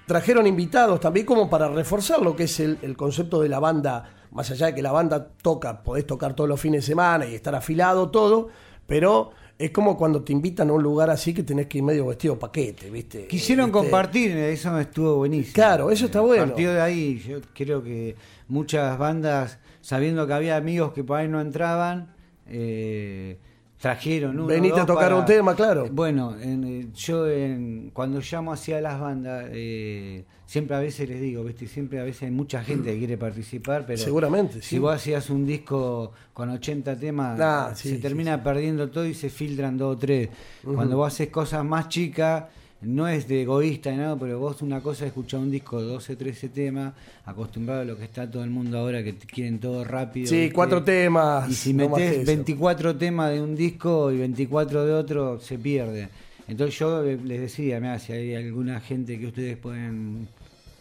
trajeron 0.05 0.47
invitados 0.47 0.99
también 0.99 1.25
como 1.25 1.49
para 1.49 1.67
reforzar 1.67 2.21
lo 2.21 2.35
que 2.35 2.43
es 2.43 2.59
el, 2.59 2.77
el 2.81 2.95
concepto 2.95 3.41
de 3.41 3.49
la 3.49 3.59
banda, 3.59 4.09
más 4.31 4.49
allá 4.51 4.67
de 4.67 4.75
que 4.75 4.81
la 4.81 4.91
banda 4.91 5.27
toca, 5.41 5.83
podés 5.83 6.07
tocar 6.07 6.33
todos 6.33 6.49
los 6.49 6.59
fines 6.59 6.81
de 6.81 6.87
semana 6.87 7.25
y 7.25 7.35
estar 7.35 7.53
afilado 7.55 8.09
todo, 8.09 8.49
pero 8.85 9.31
es 9.59 9.71
como 9.71 9.97
cuando 9.97 10.23
te 10.23 10.31
invitan 10.31 10.69
a 10.69 10.73
un 10.73 10.83
lugar 10.83 11.09
así 11.09 11.33
que 11.33 11.43
tenés 11.43 11.65
que 11.67 11.79
ir 11.79 11.83
medio 11.83 12.05
vestido 12.05 12.37
paquete, 12.37 12.89
¿viste? 12.91 13.27
Quisieron 13.27 13.65
Este, 13.65 13.79
compartir, 13.79 14.37
eso 14.37 14.77
estuvo 14.79 15.15
buenísimo. 15.15 15.53
Claro, 15.53 15.89
eso 15.91 16.05
está 16.05 16.21
bueno. 16.21 16.43
A 16.43 16.47
partir 16.47 16.69
de 16.69 16.79
ahí, 16.79 17.19
yo 17.19 17.39
creo 17.53 17.83
que 17.83 18.15
muchas 18.47 18.97
bandas, 18.97 19.57
sabiendo 19.81 20.27
que 20.27 20.33
había 20.33 20.57
amigos 20.57 20.93
que 20.93 21.03
por 21.03 21.17
ahí 21.17 21.27
no 21.27 21.41
entraban, 21.41 22.13
eh, 22.45 23.39
trajeron 23.79 24.31
uno. 24.39 24.47
Venite 24.47 24.79
a 24.79 24.85
tocar 24.85 25.05
para- 25.09 25.15
un 25.17 25.25
tema, 25.25 25.55
claro. 25.55 25.87
Bueno, 25.91 26.35
en, 26.39 26.63
eh, 26.63 26.87
yo 26.95 27.27
en- 27.29 27.91
cuando 27.93 28.19
llamo 28.21 28.51
hacia 28.51 28.81
las 28.81 28.99
bandas, 28.99 29.45
eh, 29.51 30.25
siempre 30.45 30.75
a 30.75 30.79
veces 30.79 31.07
les 31.07 31.21
digo, 31.21 31.43
¿viste? 31.43 31.67
Siempre 31.67 31.99
a 31.99 32.03
veces 32.03 32.23
hay 32.23 32.31
mucha 32.31 32.63
gente 32.63 32.91
que 32.91 32.97
quiere 32.97 33.17
participar, 33.17 33.85
pero 33.85 33.99
Seguramente, 33.99 34.55
si 34.61 34.69
sí. 34.69 34.79
vos 34.79 34.95
hacías 34.95 35.29
un 35.29 35.45
disco 35.45 36.11
con 36.33 36.49
80 36.49 36.95
temas, 36.97 37.39
Ah, 37.39 37.71
se 37.75 37.89
sí, 37.95 38.01
termina 38.01 38.41
perdiendo 38.43 38.89
todo 38.89 39.05
y 39.05 39.13
se 39.13 39.29
filtran 39.29 39.77
dos 39.77 39.95
o 39.95 39.99
tres. 39.99 40.29
Cuando 40.63 40.97
vos 40.97 41.13
haces 41.13 41.29
cosas 41.29 41.63
más 41.63 41.87
chicas, 41.89 42.45
no 42.81 43.07
es 43.07 43.27
de 43.27 43.41
egoísta 43.41 43.91
ni 43.91 43.97
nada, 43.97 44.15
pero 44.17 44.39
vos 44.39 44.61
una 44.61 44.81
cosa 44.81 45.05
es 45.05 45.09
escuchar 45.09 45.39
un 45.39 45.49
disco 45.49 45.81
de 45.81 45.87
12, 45.87 46.15
13 46.15 46.49
temas, 46.49 46.93
acostumbrado 47.25 47.81
a 47.81 47.85
lo 47.85 47.97
que 47.97 48.03
está 48.03 48.29
todo 48.29 48.43
el 48.43 48.51
mundo 48.51 48.77
ahora, 48.77 49.03
que 49.03 49.15
quieren 49.15 49.59
todo 49.59 49.83
rápido. 49.83 50.27
Sí, 50.27 50.51
cuatro 50.53 50.83
temas. 50.83 51.49
Y 51.49 51.53
si 51.53 51.73
no 51.73 51.97
eso. 51.97 52.25
24 52.25 52.95
temas 52.95 53.31
de 53.31 53.41
un 53.41 53.55
disco 53.55 54.11
y 54.11 54.17
24 54.17 54.85
de 54.85 54.93
otro, 54.93 55.39
se 55.39 55.57
pierde. 55.57 56.09
Entonces 56.47 56.77
yo 56.79 57.03
eh, 57.03 57.19
les 57.23 57.41
decía, 57.41 57.79
mira, 57.79 57.99
si 57.99 58.13
hay 58.13 58.35
alguna 58.35 58.79
gente 58.79 59.19
que 59.19 59.27
ustedes 59.27 59.57
pueden 59.57 60.27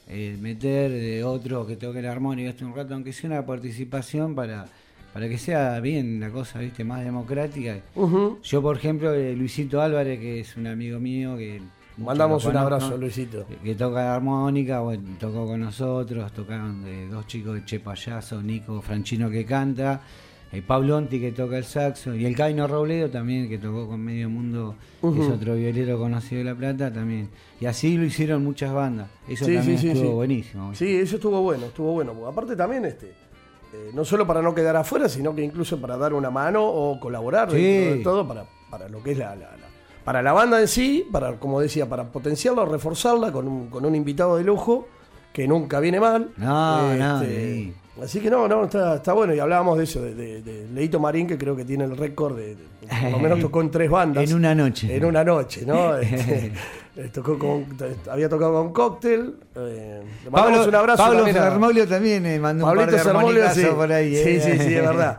eh, 0.08 0.36
meter, 0.40 0.90
de 0.90 1.24
otro 1.24 1.66
que 1.66 1.76
toque 1.76 2.02
la 2.02 2.12
armónica 2.12 2.50
este 2.50 2.64
un 2.64 2.76
rato, 2.76 2.94
aunque 2.94 3.12
sea 3.12 3.30
una 3.30 3.44
participación 3.44 4.34
para, 4.34 4.66
para 5.12 5.28
que 5.28 5.38
sea 5.38 5.80
bien 5.80 6.20
la 6.20 6.30
cosa, 6.30 6.60
viste, 6.60 6.84
más 6.84 7.02
democrática. 7.02 7.80
Yo, 8.42 8.62
por 8.62 8.76
ejemplo, 8.76 9.12
eh, 9.14 9.34
Luisito 9.34 9.80
Álvarez, 9.80 10.20
que 10.20 10.40
es 10.40 10.56
un 10.56 10.68
amigo 10.68 11.00
mío, 11.00 11.36
que 11.36 11.60
Mandamos 11.98 12.44
un 12.44 12.56
abrazo, 12.56 12.96
Luisito. 12.98 13.46
que 13.64 13.74
toca 13.74 14.04
la 14.04 14.14
armónica, 14.16 14.80
bueno, 14.80 15.02
tocó 15.18 15.46
con 15.46 15.60
nosotros, 15.60 16.30
tocaron 16.32 16.84
de 16.84 17.08
dos 17.08 17.26
chicos 17.26 17.54
de 17.54 17.64
Che 17.64 17.80
Payaso, 17.80 18.42
Nico 18.42 18.82
Franchino 18.82 19.30
que 19.30 19.46
canta, 19.46 20.02
eh, 20.52 20.60
Pablo 20.62 20.96
Onti 20.98 21.18
que 21.18 21.32
toca 21.32 21.56
el 21.56 21.64
saxo, 21.64 22.14
y 22.14 22.26
el 22.26 22.36
Caino 22.36 22.66
Robledo 22.68 23.08
también, 23.08 23.48
que 23.48 23.56
tocó 23.58 23.88
con 23.88 24.00
Medio 24.00 24.28
Mundo, 24.28 24.74
que 25.00 25.20
es 25.22 25.28
otro 25.30 25.54
violero 25.54 25.98
conocido 25.98 26.38
de 26.40 26.44
La 26.44 26.54
Plata 26.54 26.92
también. 26.92 27.30
Y 27.60 27.66
así 27.66 27.96
lo 27.96 28.04
hicieron 28.04 28.44
muchas 28.44 28.72
bandas. 28.74 29.08
Eso 29.26 29.46
Sí, 29.46 29.54
también 29.54 29.78
sí, 29.78 29.88
estuvo 29.88 30.04
sí. 30.08 30.12
buenísimo. 30.14 30.74
Sí, 30.74 30.96
eso 30.96 31.16
estuvo 31.16 31.40
bueno, 31.40 31.66
estuvo 31.66 31.92
bueno. 31.92 32.26
Aparte 32.26 32.54
también, 32.56 32.84
este, 32.84 33.06
eh, 33.72 33.90
no 33.94 34.04
solo 34.04 34.26
para 34.26 34.42
no 34.42 34.54
quedar 34.54 34.76
afuera, 34.76 35.08
sino 35.08 35.34
que 35.34 35.42
incluso 35.42 35.80
para 35.80 35.96
dar 35.96 36.12
una 36.12 36.30
mano 36.30 36.62
o 36.62 37.00
colaborar 37.00 37.48
todo 38.04 38.28
para, 38.28 38.44
para 38.70 38.88
lo 38.88 39.02
que 39.02 39.12
es 39.12 39.18
la, 39.18 39.34
la- 39.34 39.56
la- 39.56 39.65
para 40.06 40.22
la 40.22 40.32
banda 40.32 40.60
en 40.60 40.68
sí, 40.68 41.04
para, 41.10 41.32
como 41.32 41.60
decía, 41.60 41.88
para 41.88 42.04
potenciarla 42.04 42.64
reforzarla 42.64 43.32
con 43.32 43.48
un, 43.48 43.68
con 43.68 43.84
un 43.84 43.96
invitado 43.96 44.36
de 44.36 44.44
lujo 44.44 44.86
que 45.32 45.48
nunca 45.48 45.80
viene 45.80 45.98
mal. 45.98 46.30
Este, 46.30 46.44
No, 46.44 47.20
sí. 47.20 47.74
Así 48.02 48.20
que 48.20 48.28
no, 48.30 48.46
no, 48.46 48.64
está, 48.64 48.96
está 48.96 49.12
bueno. 49.14 49.34
Y 49.34 49.38
hablábamos 49.38 49.78
de 49.78 49.84
eso, 49.84 50.02
de, 50.02 50.14
de- 50.14 50.42
de 50.42 50.66
Leito 50.74 51.00
Marín, 51.00 51.26
que 51.26 51.38
creo 51.38 51.56
que 51.56 51.64
tiene 51.64 51.84
el 51.84 51.96
récord 51.96 52.36
de, 52.36 52.56
por 53.02 53.10
lo 53.12 53.18
menos 53.18 53.40
tocó 53.40 53.60
en 53.62 53.70
tres 53.70 53.90
bandas. 53.90 54.22
En 54.28 54.36
una 54.36 54.54
noche. 54.54 54.94
En 54.94 55.04
una 55.04 55.24
noche, 55.24 55.64
¿no? 55.66 55.96
Este, 56.96 57.04
eh, 57.04 57.10
tocó 57.12 57.38
con, 57.38 57.66
había 58.10 58.26
tocado 58.28 58.54
con 58.54 58.72
Cóctel. 58.72 59.34
eh, 59.54 60.02
le 60.24 60.30
mandamos 60.30 60.58
Pablo, 60.60 60.68
un 60.70 60.74
abrazo 60.74 61.02
Pablo 61.02 61.16
también 61.18 61.88
también 61.88 62.26
eh, 62.26 62.38
mandó 62.38 62.64
un 62.64 62.70
par 62.70 62.78
Pablito 62.86 62.96
de 63.48 63.54
sí. 63.54 63.66
por 63.74 63.92
ahí. 63.92 64.16
Sí, 64.16 64.28
eh. 64.30 64.40
sí, 64.40 64.50
sí, 64.66 64.74
es 64.74 64.82
verdad. 64.82 65.18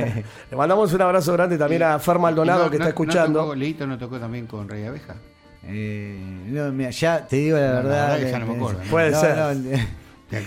Le 0.50 0.56
mandamos 0.56 0.92
un 0.92 1.02
abrazo 1.02 1.32
grande 1.32 1.58
también 1.58 1.82
a 1.82 1.98
Fer 1.98 2.20
Maldonado 2.20 2.64
No, 2.66 2.70
que 2.70 2.78
no- 2.78 2.84
está 2.84 2.88
escuchando. 2.90 3.38
No 3.40 3.44
tocó, 3.46 3.54
Leito 3.56 3.86
no 3.88 3.98
tocó 3.98 4.20
también 4.20 4.46
con 4.46 4.68
Rey 4.68 4.84
Abeja. 4.84 5.16
Eh, 5.64 6.16
no, 6.46 6.70
mira, 6.70 6.90
ya 6.90 7.26
te 7.26 7.36
digo 7.36 7.56
la 7.58 7.66
No, 7.66 7.72
la 7.74 7.80
verdad. 7.82 8.08
verdad 8.10 8.24
que 8.24 8.30
ya 8.30 8.38
no 8.38 8.46
me 8.46 8.54
acuerdo, 8.54 8.80
¿no? 8.84 8.90
Puede 8.90 9.10
no, 9.10 9.20
ser. 9.20 9.36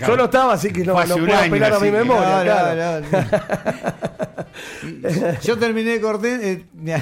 Yo 0.06 0.16
no 0.16 0.24
estaba, 0.24 0.52
así 0.54 0.70
que 0.70 0.84
no, 0.84 0.94
no 1.08 1.14
puedo 1.26 1.38
apelar 1.48 1.72
a 1.72 1.80
mi 1.80 1.90
memoria. 1.90 2.42
claro. 2.42 3.06
Yo 5.42 5.56
terminé 5.58 6.00
corté, 6.00 6.52
eh, 6.52 6.64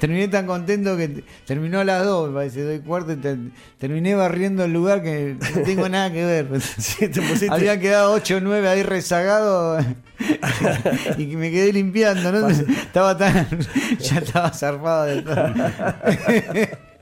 terminé 0.00 0.28
tan 0.28 0.46
contento 0.46 0.96
que 0.96 1.08
te- 1.08 1.24
terminó 1.46 1.80
a 1.80 1.84
las 1.84 2.04
2, 2.04 2.28
me 2.28 2.34
parece, 2.34 2.62
doy 2.62 2.80
cuarto 2.80 3.12
y 3.12 3.16
te- 3.16 3.36
terminé 3.78 4.14
barriendo 4.14 4.64
el 4.64 4.72
lugar 4.72 5.02
que 5.02 5.36
no 5.56 5.62
tengo 5.62 5.88
nada 5.88 6.12
que 6.12 6.24
ver. 6.24 6.48
Sí, 6.60 7.08
te 7.08 7.20
pusiste- 7.22 7.50
Había 7.52 7.78
quedado 7.80 8.12
8 8.12 8.36
o 8.36 8.40
9 8.40 8.68
ahí 8.68 8.82
rezagado 8.82 9.78
y 11.16 11.26
que 11.30 11.36
me 11.36 11.50
quedé 11.50 11.72
limpiando, 11.72 12.30
¿no? 12.32 12.48
Estaba 12.48 13.16
tan 13.16 13.46
ya 13.98 14.18
estaba 14.18 14.52
zarpado 14.52 15.04
de 15.06 15.22
todo. 15.22 15.54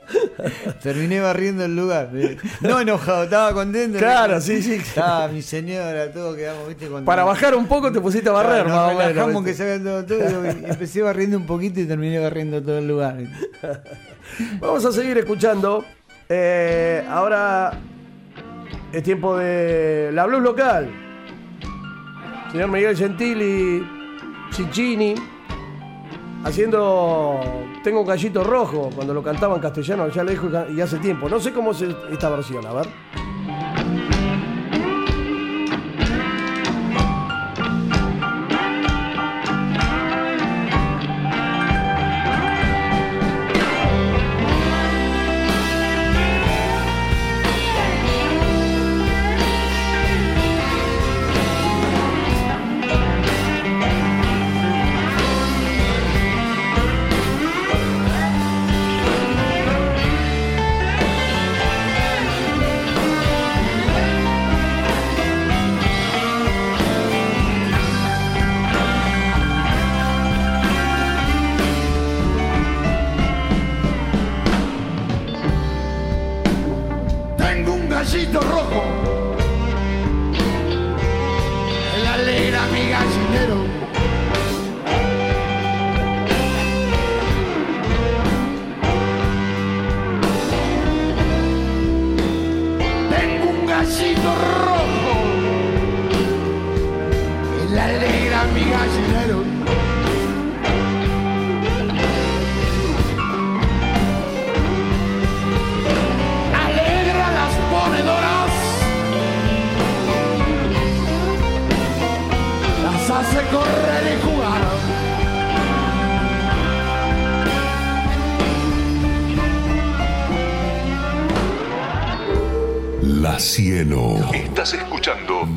Terminé 0.83 1.21
barriendo 1.21 1.65
el 1.65 1.77
lugar. 1.77 2.11
No 2.61 2.81
enojado, 2.81 3.25
estaba 3.25 3.53
contento. 3.53 3.99
Claro, 3.99 4.41
sí, 4.41 4.63
sí. 4.63 4.75
Estaba 4.75 5.29
mi 5.29 5.43
señora, 5.43 6.11
todo 6.13 6.35
quedamos, 6.37 6.69
¿viste? 6.69 6.87
Cuando- 6.87 7.07
Para 7.07 7.25
bajar 7.25 7.55
un 7.55 7.67
poco 7.67 7.91
te 7.93 8.01
pusiste 8.01 8.29
a 8.29 8.33
barrer, 8.33 8.65
Claro, 8.65 8.69
más 8.69 8.77
nos 8.77 8.85
o 8.87 8.99
menos. 8.99 9.13
relajamos 9.15 9.45
que 9.45 9.55
se 9.55 9.79
todo, 9.81 10.05
todo, 10.05 10.47
y 10.47 10.49
empecé 10.71 11.03
barriendo 11.03 11.37
un 11.37 11.47
poquito 11.47 11.81
y 11.81 11.85
terminé 11.87 12.19
barriendo 12.19 12.63
todo 12.63 12.79
el 12.79 12.89
lugar. 12.89 13.17
Vamos 14.61 14.85
a 14.85 14.93
seguir 14.93 15.19
escuchando. 15.19 15.85
Eh, 16.29 17.05
ahora 17.09 17.73
es 18.93 19.03
tiempo 19.03 19.37
de 19.37 20.11
la 20.13 20.27
blues 20.27 20.43
local. 20.43 20.89
Señor 22.53 22.69
Miguel 22.71 22.97
Gentili, 22.97 23.87
Cicchini, 24.53 25.15
haciendo 26.45 27.41
Tengo 27.83 28.01
un 28.01 28.07
gallito 28.07 28.45
rojo, 28.45 28.91
cuando 28.95 29.15
lo 29.15 29.23
cantaba 29.23 29.55
en 29.55 29.63
castellano, 29.63 30.09
ya 30.09 30.23
lo 30.25 30.31
dijo 30.31 30.49
y 30.75 30.81
hace 30.81 30.99
tiempo. 30.99 31.29
No 31.29 31.41
sé 31.41 31.53
cómo 31.53 31.71
es 31.71 31.83
esta 31.83 32.29
versión, 32.29 32.67
a 32.67 32.73
ver. 32.73 32.89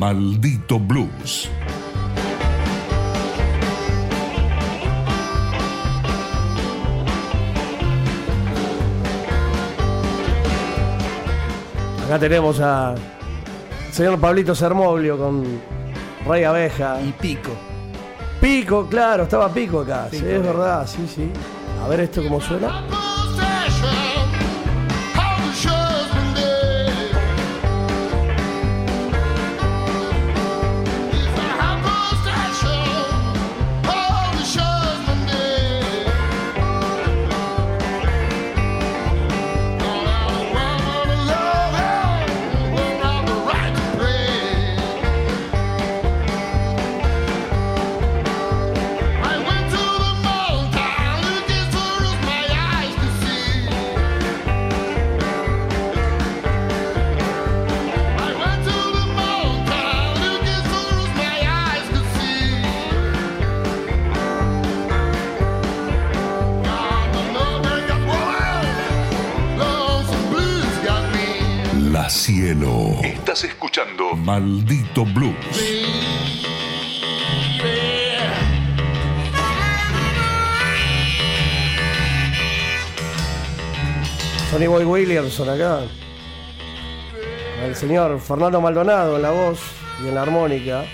Maldito 0.02 0.80
Blues. 0.80 1.48
Acá 12.04 12.18
tenemos 12.18 12.58
a 12.58 12.96
señor 13.92 14.18
Pablito 14.18 14.56
Sermoglio 14.56 15.16
con 15.16 15.44
Rey 16.26 16.42
Abeja. 16.42 17.00
Y 17.00 17.12
pico. 17.12 17.52
Pico, 18.40 18.88
claro, 18.88 19.22
estaba 19.22 19.54
Pico 19.54 19.82
acá. 19.82 20.08
Sí, 20.10 20.16
es 20.16 20.42
verdad, 20.42 20.84
sí, 20.84 21.06
sí. 21.06 21.30
A 21.80 21.86
ver 21.86 22.00
esto 22.00 22.24
cómo 22.24 22.40
suena. 22.40 23.01
Estás 73.32 73.48
escuchando 73.48 74.14
Maldito 74.14 75.06
Blues. 75.06 75.34
Sonny 84.50 84.66
Boy 84.66 84.84
Williamson 84.84 85.48
acá. 85.48 85.80
El 87.64 87.74
señor 87.74 88.20
Fernando 88.20 88.60
Maldonado 88.60 89.16
en 89.16 89.22
la 89.22 89.30
voz 89.30 89.60
y 90.04 90.08
en 90.08 90.14
la 90.14 90.22
armónica. 90.24 90.84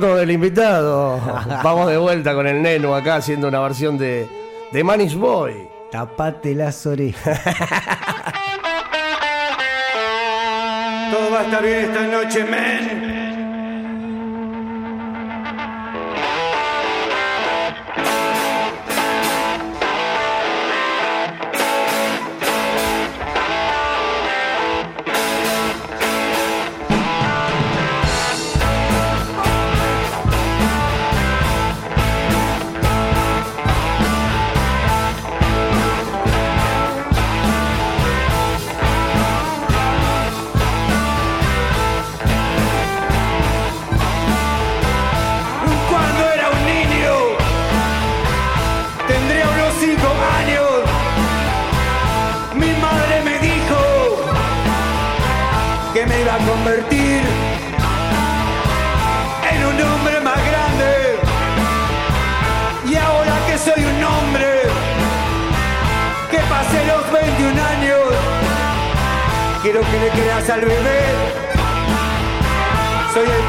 Del 0.03 0.31
invitado. 0.31 1.17
Vamos 1.63 1.89
de 1.89 1.97
vuelta 1.97 2.33
con 2.33 2.45
el 2.45 2.61
Neno 2.61 2.93
acá 2.93 3.15
haciendo 3.15 3.47
una 3.47 3.61
versión 3.61 3.97
de, 3.97 4.27
de 4.69 4.83
Manish 4.83 5.15
Boy. 5.15 5.69
Tapate 5.91 6.53
las 6.53 6.85
orejas. 6.85 7.39
Todo 11.09 11.31
va 11.31 11.39
a 11.39 11.43
estar 11.43 11.63
bien 11.63 11.79
esta 11.85 12.01
noche, 12.01 12.43
men. 12.43 13.12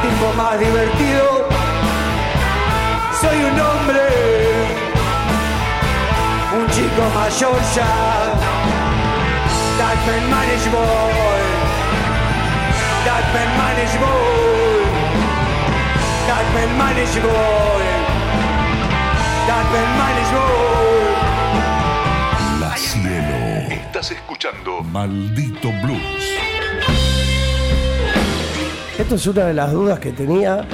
Tipo 0.05 0.33
más 0.37 0.59
divertido 0.59 1.45
soy 3.21 3.39
un 3.39 3.59
hombre, 3.61 4.03
un 6.59 6.67
chico 6.71 7.03
mayor 7.15 7.59
ya. 7.75 7.93
That 9.79 9.99
man 10.07 10.25
manage 10.31 10.69
boy, 10.71 11.43
that 13.07 13.25
man 13.35 13.51
manage 13.61 13.97
boy, 13.99 14.85
that 16.29 16.47
man 16.55 16.71
manage 16.79 17.19
boy, 17.23 17.85
that 19.49 19.67
man 19.73 19.89
manage 20.01 20.33
boy. 20.37 21.15
La 22.61 22.73
cielo. 22.77 23.39
Estás 23.71 24.11
escuchando 24.11 24.83
Maldito 24.83 25.73
Blues. 25.83 26.54
Esto 28.99 29.17
es 29.17 29.27
una 29.27 29.47
de 29.47 29.55
las 29.55 29.73
dudas 29.73 29.99
que 29.99 30.13
tenía 30.13 30.65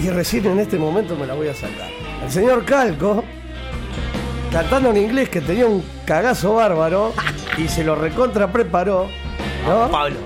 y 0.00 0.08
recién 0.08 0.46
en 0.46 0.60
este 0.60 0.78
momento 0.78 1.16
me 1.16 1.26
la 1.26 1.34
voy 1.34 1.48
a 1.48 1.54
sacar. 1.54 1.90
El 2.22 2.30
señor 2.30 2.64
Calco, 2.64 3.24
cantando 4.52 4.90
en 4.90 4.98
inglés 4.98 5.30
que 5.30 5.40
tenía 5.40 5.66
un 5.66 5.84
cagazo 6.06 6.54
bárbaro 6.54 7.12
y 7.58 7.66
se 7.66 7.82
lo 7.82 7.96
recontra 7.96 8.52
preparó. 8.52 9.08
¿no? 9.66 9.90
Pablo. 9.90 10.16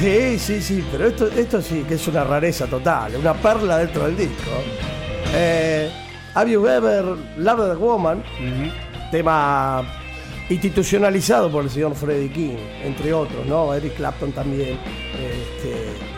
Sí, 0.00 0.38
sí, 0.38 0.62
sí, 0.62 0.84
pero 0.90 1.06
esto, 1.06 1.28
esto 1.28 1.60
sí 1.60 1.84
que 1.86 1.94
es 1.94 2.08
una 2.08 2.24
rareza 2.24 2.66
total, 2.66 3.14
una 3.16 3.34
perla 3.34 3.78
dentro 3.78 4.04
del 4.06 4.16
disco. 4.16 4.50
Eh, 5.34 5.90
Have 6.34 6.50
You 6.50 6.66
Ever 6.66 7.04
Loved 7.36 7.70
a 7.70 7.74
Woman? 7.74 8.22
Tema 9.12 9.84
institucionalizado 10.48 11.50
por 11.50 11.64
el 11.64 11.70
señor 11.70 11.94
Freddie 11.94 12.30
King, 12.30 12.56
entre 12.82 13.12
otros, 13.12 13.44
¿no? 13.46 13.74
Eric 13.74 13.96
Clapton 13.96 14.32
también. 14.32 14.78
Este, 15.14 16.16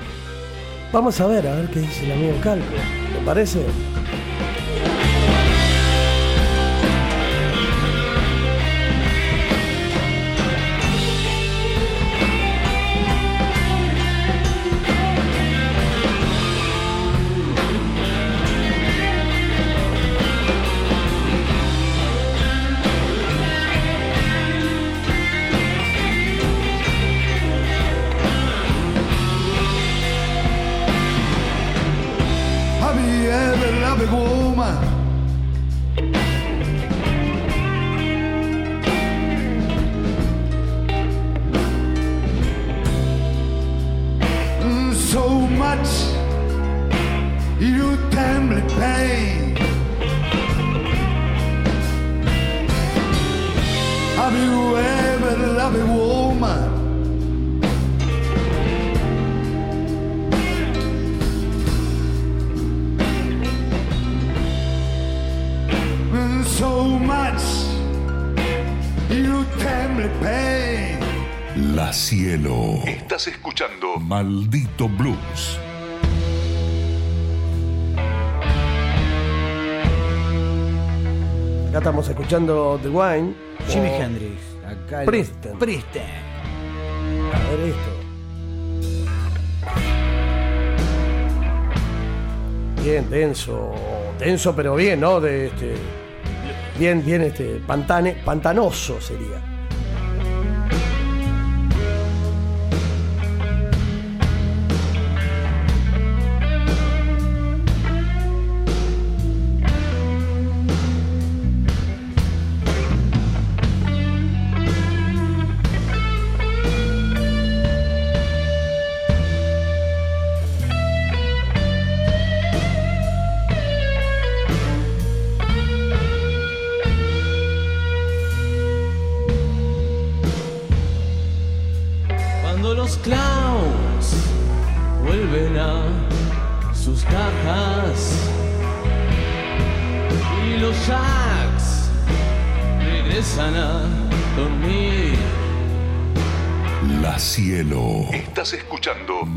vamos 0.92 1.20
a 1.20 1.26
ver, 1.26 1.46
a 1.46 1.54
ver 1.54 1.68
qué 1.68 1.80
dice 1.80 2.06
el 2.06 2.12
amigo 2.12 2.40
Calco. 2.42 2.66
¿Te 3.12 3.24
parece? 3.24 3.64
Love 55.58 55.74
a 55.74 55.86
woman. 55.86 56.68
And 66.12 66.46
so 66.46 66.88
much 66.98 67.42
you 69.10 69.44
temble 69.58 70.08
pain. 70.20 70.98
La 71.74 71.92
Cielo. 71.92 72.82
Estás 72.86 73.26
escuchando 73.26 73.98
Maldito 73.98 74.88
Blues. 74.88 75.58
Acá 81.68 81.78
estamos 81.78 82.08
escuchando 82.08 82.78
The 82.82 82.88
Wine. 82.88 83.34
Jimi 83.68 83.88
Hendrix. 83.88 84.40
Acá 84.66 85.00
el- 85.02 85.06
Princeton. 85.06 85.58
Princeton. 85.58 86.02
A 87.34 87.50
ver 87.50 87.60
esto. 87.68 87.90
Bien, 92.82 93.10
denso. 93.10 93.72
Denso, 94.18 94.54
pero 94.56 94.74
bien, 94.76 95.00
¿no? 95.00 95.20
De 95.20 95.46
este. 95.48 95.74
Bien, 96.78 97.04
bien, 97.04 97.22
este. 97.22 97.60
Pantane, 97.66 98.16
pantanoso 98.24 99.00
sería. 99.00 99.42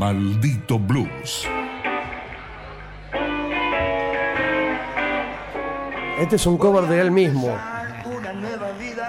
Maldito 0.06 0.80
Blues. 0.80 1.46
Este 6.18 6.34
es 6.34 6.44
un 6.44 6.58
cover 6.58 6.88
de 6.88 7.00
él 7.00 7.12
mismo. 7.12 7.56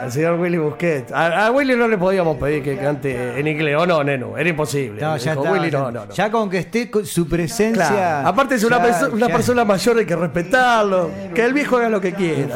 El 0.03 0.11
señor 0.11 0.39
Willy 0.39 0.59
Busquets. 0.59 1.11
A, 1.11 1.47
a 1.47 1.51
Willy 1.51 1.75
no 1.75 1.87
le 1.87 1.97
podíamos 1.97 2.37
pedir 2.37 2.61
que 2.61 2.77
cante 2.77 3.39
en 3.39 3.47
inglés, 3.47 3.75
¿o 3.75 3.87
no, 3.87 4.03
neno? 4.03 4.37
Era 4.37 4.47
imposible. 4.47 5.01
No, 5.01 5.17
ya 5.17 5.31
Dijo, 5.31 5.43
está, 5.45 5.53
Willy, 5.55 5.71
ya, 5.71 5.79
no, 5.79 5.91
no, 5.91 6.05
no. 6.05 6.13
ya 6.13 6.29
con 6.29 6.47
que 6.47 6.59
esté 6.59 6.91
con 6.91 7.07
su 7.07 7.27
presencia. 7.27 7.87
Claro. 7.89 8.27
Aparte 8.27 8.53
es 8.53 8.63
una, 8.63 8.77
ya- 8.77 8.83
perso- 8.83 9.13
una 9.13 9.27
ya- 9.29 9.33
persona 9.33 9.65
mayor, 9.65 9.97
hay 9.97 10.05
que 10.05 10.15
respetarlo. 10.15 11.09
Que 11.33 11.43
el 11.43 11.53
viejo 11.53 11.77
haga 11.77 11.89
lo 11.89 11.99
que 12.01 12.13
quiera. 12.13 12.55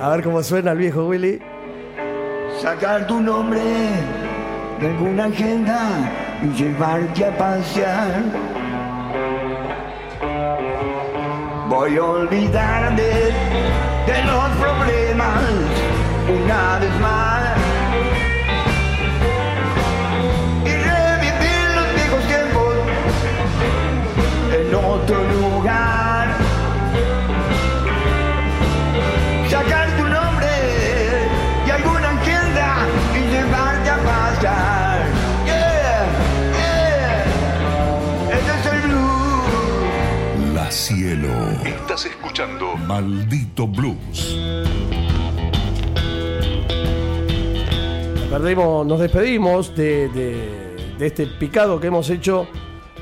A 0.00 0.08
ver 0.10 0.22
cómo 0.22 0.40
suena 0.44 0.70
el 0.70 0.78
viejo 0.78 1.08
Willy. 1.08 1.40
Sacar 2.62 3.04
tu 3.08 3.20
nombre 3.20 3.60
de 4.80 4.86
alguna 4.86 5.24
agenda 5.24 6.23
y 6.44 6.48
llevarte 6.52 7.24
a 7.24 7.38
pasear. 7.38 8.22
Voy 11.68 11.96
a 11.96 12.04
olvidarme 12.04 13.02
de 14.06 14.22
los 14.24 14.48
problemas 14.60 15.42
una 16.28 16.78
vez 16.78 17.00
más. 17.00 17.43
Estás 41.94 42.10
escuchando 42.10 42.76
Maldito 42.76 43.68
Blues. 43.68 44.36
Perdimos, 48.28 48.84
nos 48.84 48.98
despedimos 48.98 49.76
de, 49.76 50.08
de- 50.08 50.94
de 50.98 51.06
este 51.06 51.28
picado 51.28 51.78
que 51.78 51.86
hemos 51.86 52.10
hecho 52.10 52.48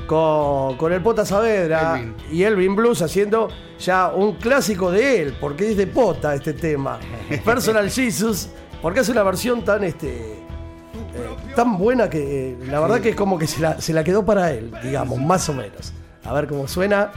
con, 0.05 0.77
con 0.77 0.93
el 0.93 1.01
Pota 1.01 1.25
Saavedra 1.25 1.97
Elvin. 1.97 2.13
y 2.31 2.43
Elvin 2.43 2.75
Blues 2.75 3.01
haciendo 3.01 3.47
ya 3.79 4.09
un 4.09 4.33
clásico 4.35 4.91
de 4.91 5.23
él, 5.23 5.37
porque 5.41 5.71
es 5.71 5.75
de 5.77 5.87
Pota 5.87 6.35
este 6.35 6.53
tema. 6.53 6.99
Personal 7.43 7.89
Jesus, 7.89 8.49
porque 8.79 8.99
es 8.99 9.09
una 9.09 9.23
versión 9.23 9.65
tan 9.65 9.83
este 9.85 10.33
eh, 10.33 11.53
tan 11.55 11.79
buena 11.79 12.07
que 12.11 12.51
eh, 12.51 12.57
la 12.67 12.79
verdad 12.79 13.01
que 13.01 13.09
es 13.09 13.15
como 13.15 13.39
que 13.39 13.47
se 13.47 13.59
la, 13.59 13.81
se 13.81 13.91
la 13.91 14.03
quedó 14.03 14.23
para 14.23 14.51
él, 14.51 14.71
digamos, 14.83 15.19
más 15.19 15.49
o 15.49 15.53
menos. 15.55 15.93
A 16.25 16.31
ver 16.31 16.45
cómo 16.47 16.67
suena. 16.67 17.11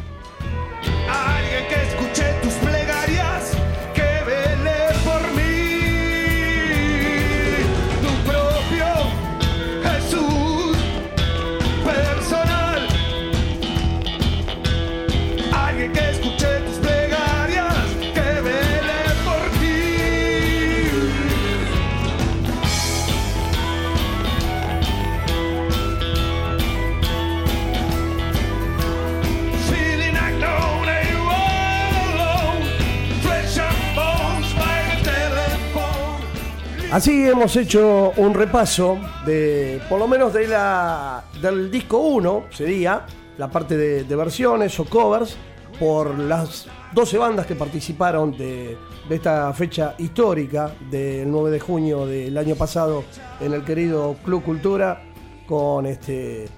Así 36.92 37.28
hemos 37.28 37.56
hecho 37.56 38.12
un 38.16 38.32
repaso 38.32 38.96
de, 39.26 39.82
por 39.88 39.98
lo 39.98 40.06
menos 40.06 40.32
de 40.32 40.46
la, 40.46 41.24
del 41.42 41.68
disco 41.68 41.98
1, 41.98 42.44
sería 42.50 43.04
la 43.38 43.50
parte 43.50 43.76
de, 43.76 44.16
versiones 44.16 44.78
o 44.78 44.84
covers, 44.84 45.36
por 45.80 46.16
las 46.16 46.68
12 46.94 47.18
bandas 47.18 47.44
que 47.44 47.56
participaron 47.56 48.36
de, 48.38 48.78
esta 49.10 49.52
fecha 49.52 49.96
histórica 49.98 50.76
del 50.88 51.28
9 51.28 51.50
de 51.50 51.60
junio 51.60 52.06
del 52.06 52.38
año 52.38 52.54
pasado 52.54 53.02
en 53.40 53.52
el 53.52 53.64
querido 53.64 54.16
Club 54.24 54.44
Cultura, 54.44 55.02
con 55.46 55.86
este 55.86 56.48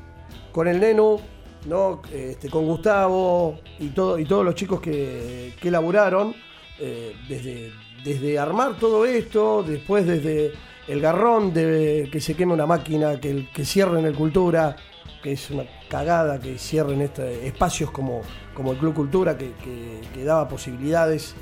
con 0.52 0.68
el 0.68 0.78
Nenu, 0.78 1.18
¿no? 1.66 2.02
Este, 2.12 2.50
con 2.50 2.66
Gustavo 2.66 3.60
y, 3.78 3.88
todo, 3.88 4.18
y 4.18 4.26
todos 4.26 4.44
los 4.44 4.54
chicos 4.54 4.80
que, 4.80 5.54
que 5.60 5.70
laburaron, 5.70 6.34
eh, 6.78 7.14
desde, 7.28 7.72
desde 8.04 8.38
armar 8.38 8.76
todo 8.78 9.04
esto, 9.04 9.62
después 9.62 10.06
desde 10.06 10.52
el 10.86 11.00
garrón 11.00 11.52
de 11.52 12.08
que 12.10 12.20
se 12.20 12.34
queme 12.34 12.54
una 12.54 12.66
máquina, 12.66 13.20
que, 13.20 13.48
que 13.52 13.64
cierren 13.64 14.04
el 14.06 14.14
Cultura, 14.14 14.76
que 15.22 15.32
es 15.32 15.50
una 15.50 15.64
cagada 15.88 16.38
que 16.38 16.56
cierren 16.58 17.00
este, 17.02 17.46
espacios 17.46 17.90
como, 17.90 18.22
como 18.54 18.72
el 18.72 18.78
Club 18.78 18.94
Cultura, 18.94 19.36
que, 19.36 19.52
que- 19.64 20.00
que 20.14 20.24
daba 20.24 20.48
posibilidades 20.48 21.34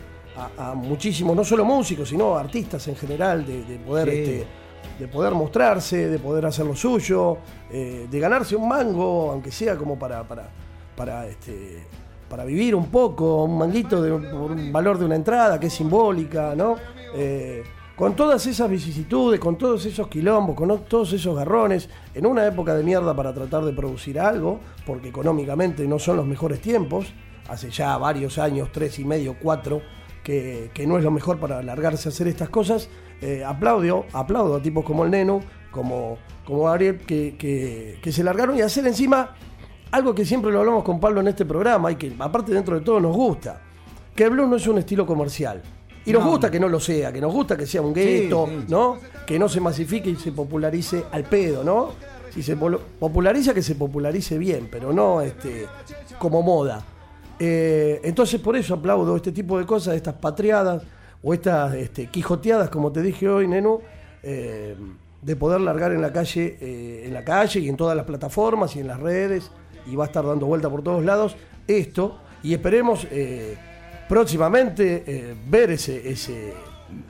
a, 0.59 0.71
a 0.71 0.75
muchísimos, 0.75 1.37
no 1.37 1.45
solo 1.45 1.65
músicos, 1.65 2.09
sino 2.09 2.37
artistas 2.37 2.87
en 2.89 2.97
general, 2.97 3.45
de, 3.47 3.65
de 3.65 3.79
poder 3.79 4.09
Sí. 4.11 4.17
este, 4.19 4.47
de 4.99 5.09
poder 5.09 5.35
mostrarse, 5.35 6.09
de 6.09 6.19
poder 6.19 6.47
hacer 6.47 6.65
lo 6.65 6.75
suyo, 6.75 7.39
eh, 7.71 8.07
de 8.11 8.19
ganarse 8.21 8.57
un 8.57 8.69
mango, 8.69 9.31
aunque 9.31 9.51
sea 9.51 9.77
como 9.77 9.99
para, 9.99 10.23
para, 10.27 10.49
para, 10.97 11.27
este, 11.27 11.85
para 12.29 12.45
vivir 12.45 12.75
un 12.75 12.87
poco, 12.87 13.45
un 13.45 13.59
manguito 13.59 14.03
de, 14.03 14.13
un 14.13 14.73
valor 14.73 14.99
de 14.99 15.05
una 15.05 15.15
entrada 15.17 15.59
que 15.61 15.67
es 15.69 15.73
simbólica, 15.73 16.55
¿no? 16.57 16.77
Eh, 17.15 17.63
con 17.95 18.15
todas 18.15 18.47
esas 18.47 18.69
vicisitudes, 18.69 19.41
con 19.41 19.57
todos 19.57 19.87
esos 19.87 20.09
quilombos, 20.09 20.55
con 20.55 20.85
todos 20.85 21.13
esos 21.15 21.35
garrones, 21.35 21.89
en 22.15 22.27
una 22.27 22.47
época 22.47 22.75
de 22.75 22.83
mierda 22.85 23.15
para 23.17 23.33
tratar 23.33 23.65
de 23.65 23.73
producir 23.73 24.21
algo, 24.21 24.61
porque 24.85 25.09
económicamente 25.09 25.87
no 25.89 25.99
son 25.99 26.17
los 26.19 26.27
mejores 26.27 26.61
tiempos, 26.61 27.07
hace 27.49 27.71
ya 27.71 27.97
varios 27.97 28.39
años, 28.39 28.69
tres 28.71 28.99
y 28.99 29.05
medio, 29.05 29.37
cuatro, 29.43 29.81
que, 30.23 30.71
que 30.75 30.87
no 30.87 30.99
es 30.99 31.05
lo 31.05 31.11
mejor 31.11 31.39
para 31.39 31.63
largarse 31.63 32.09
a 32.09 32.13
hacer 32.13 32.27
estas 32.29 32.51
cosas. 32.51 32.91
Eh, 33.23 33.43
aplaudo, 33.47 34.05
aplaudo 34.13 34.57
a 34.57 34.61
tipos 34.61 34.85
como 34.85 35.05
el 35.05 35.11
Neno, 35.13 35.41
como, 35.71 36.19
como 36.45 36.65
Gabriel, 36.65 36.99
que, 36.99 37.37
que- 37.39 37.99
que 38.03 38.13
se 38.13 38.23
largaron 38.25 38.59
y 38.59 38.61
hacer 38.61 38.87
encima 38.87 39.37
algo 39.97 40.15
que 40.15 40.25
siempre 40.25 40.53
lo 40.53 40.61
hablamos 40.61 40.85
con 40.85 41.01
Pablo 41.01 41.21
en 41.21 41.29
este 41.29 41.45
programa 41.45 41.91
y 41.91 41.97
que 41.97 42.15
aparte 42.19 42.53
dentro 42.53 42.75
de 42.79 42.83
todo 42.83 43.01
nos 43.01 43.15
gusta, 43.17 43.61
que 44.15 44.25
el 44.25 44.31
blues 44.31 44.49
no 44.49 44.57
es 44.57 44.67
un 44.67 44.79
estilo 44.79 45.07
comercial. 45.07 45.63
Y 46.05 46.13
nos 46.13 46.23
No, 46.25 46.31
gusta 46.31 46.51
que 46.51 46.61
no 46.61 46.69
lo 46.69 46.79
sea, 46.79 47.13
que 47.13 47.21
nos 47.21 47.33
gusta 47.33 47.57
que 47.57 47.67
sea 47.67 47.83
un 47.83 47.93
gueto, 47.93 48.47
sí. 48.47 48.65
¿no? 48.69 48.99
Que 49.27 49.39
no 49.39 49.49
se 49.49 49.61
masifique 49.61 50.09
y 50.09 50.17
se 50.17 50.31
popularice 50.33 51.05
al 51.11 51.25
pedo, 51.25 51.65
¿no? 51.65 51.91
Si 52.33 52.43
se 52.43 52.55
populariza, 52.57 53.53
que 53.55 53.63
se 53.63 53.75
popularice 53.75 54.39
bien, 54.39 54.69
pero 54.71 54.93
no 54.93 55.21
este, 55.23 55.67
como 56.19 56.43
moda. 56.43 56.85
Eh, 57.39 58.01
entonces 58.05 58.41
por 58.41 58.57
eso 58.57 58.75
aplaudo 58.75 59.17
este 59.17 59.33
tipo 59.33 59.59
de 59.59 59.67
cosas, 59.67 59.97
estas 59.97 60.15
patriadas 60.15 60.83
o 61.23 61.35
estas 61.35 61.75
este, 61.75 62.07
quijoteadas, 62.07 62.69
como 62.71 62.93
te 62.93 63.03
dije 63.03 63.29
hoy, 63.29 63.49
Nenu, 63.49 63.81
eh, 64.23 64.77
de 65.23 65.37
poder 65.37 65.61
largar 65.61 65.93
en 65.93 66.01
la 66.03 66.13
calle, 66.13 66.57
eh, 66.61 67.05
en 67.07 67.15
la 67.15 67.25
calle 67.25 67.61
y 67.61 67.69
en 67.69 67.77
todas 67.77 67.97
las 67.97 68.07
plataformas 68.07 68.77
y 68.77 68.81
en 68.81 68.87
las 68.87 69.01
redes, 69.01 69.51
y 69.87 69.97
va 69.97 70.05
a 70.05 70.07
estar 70.07 70.25
dando 70.25 70.47
vuelta 70.47 70.69
por 70.71 70.83
todos 70.83 71.05
lados 71.05 71.37
esto, 71.69 72.19
y 72.43 72.55
esperemos 72.55 73.07
eh, 73.11 73.57
próximamente 74.09 75.03
eh, 75.07 75.35
ver 75.49 75.71
ese, 75.73 76.09
ese 76.11 76.55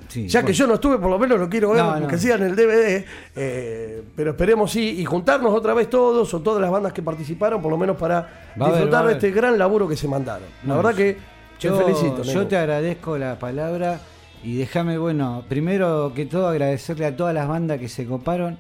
Sí, 0.08 0.26
ya 0.26 0.42
que 0.42 0.54
yo 0.54 0.66
no 0.66 0.74
estuve, 0.74 0.96
por 0.98 1.10
lo 1.10 1.18
menos 1.18 1.38
lo 1.38 1.50
quiero 1.50 1.72
ver, 1.72 1.84
No, 1.84 2.00
no. 2.00 2.18
sea 2.18 2.36
en 2.36 2.44
el 2.44 2.56
DVD, 2.56 3.04
eh, 3.36 4.02
pero 4.16 4.30
esperemos 4.30 4.70
sí, 4.72 4.98
y 5.00 5.04
juntarnos 5.04 5.52
otra 5.52 5.74
vez 5.74 5.90
todos 5.90 6.32
o 6.32 6.40
todas 6.40 6.62
las 6.62 6.70
bandas 6.70 6.94
que 6.94 7.02
participaron, 7.02 7.60
por 7.60 7.70
lo 7.70 7.76
menos 7.76 7.96
para 7.98 8.54
Va 8.60 8.68
disfrutar 8.70 9.06
de 9.06 9.12
este 9.12 9.30
gran 9.32 9.58
laburo 9.58 9.86
que 9.86 9.94
se 9.96 10.08
mandaron. 10.08 10.48
La 10.64 10.68
No, 10.70 10.76
verdad 10.82 10.94
que 10.94 11.18
te 11.60 11.70
felicito. 11.70 12.22
yo 12.22 12.46
te 12.46 12.56
agradezco 12.56 13.18
la 13.18 13.38
palabra 13.38 14.00
y 14.42 14.56
déjame, 14.56 14.96
bueno, 14.96 15.44
primero 15.46 16.12
que 16.14 16.24
todo 16.24 16.48
agradecerle 16.48 17.04
a 17.04 17.14
todas 17.14 17.34
las 17.34 17.46
bandas 17.46 17.78
que 17.78 17.88
se 17.90 18.06
coparon 18.06 18.56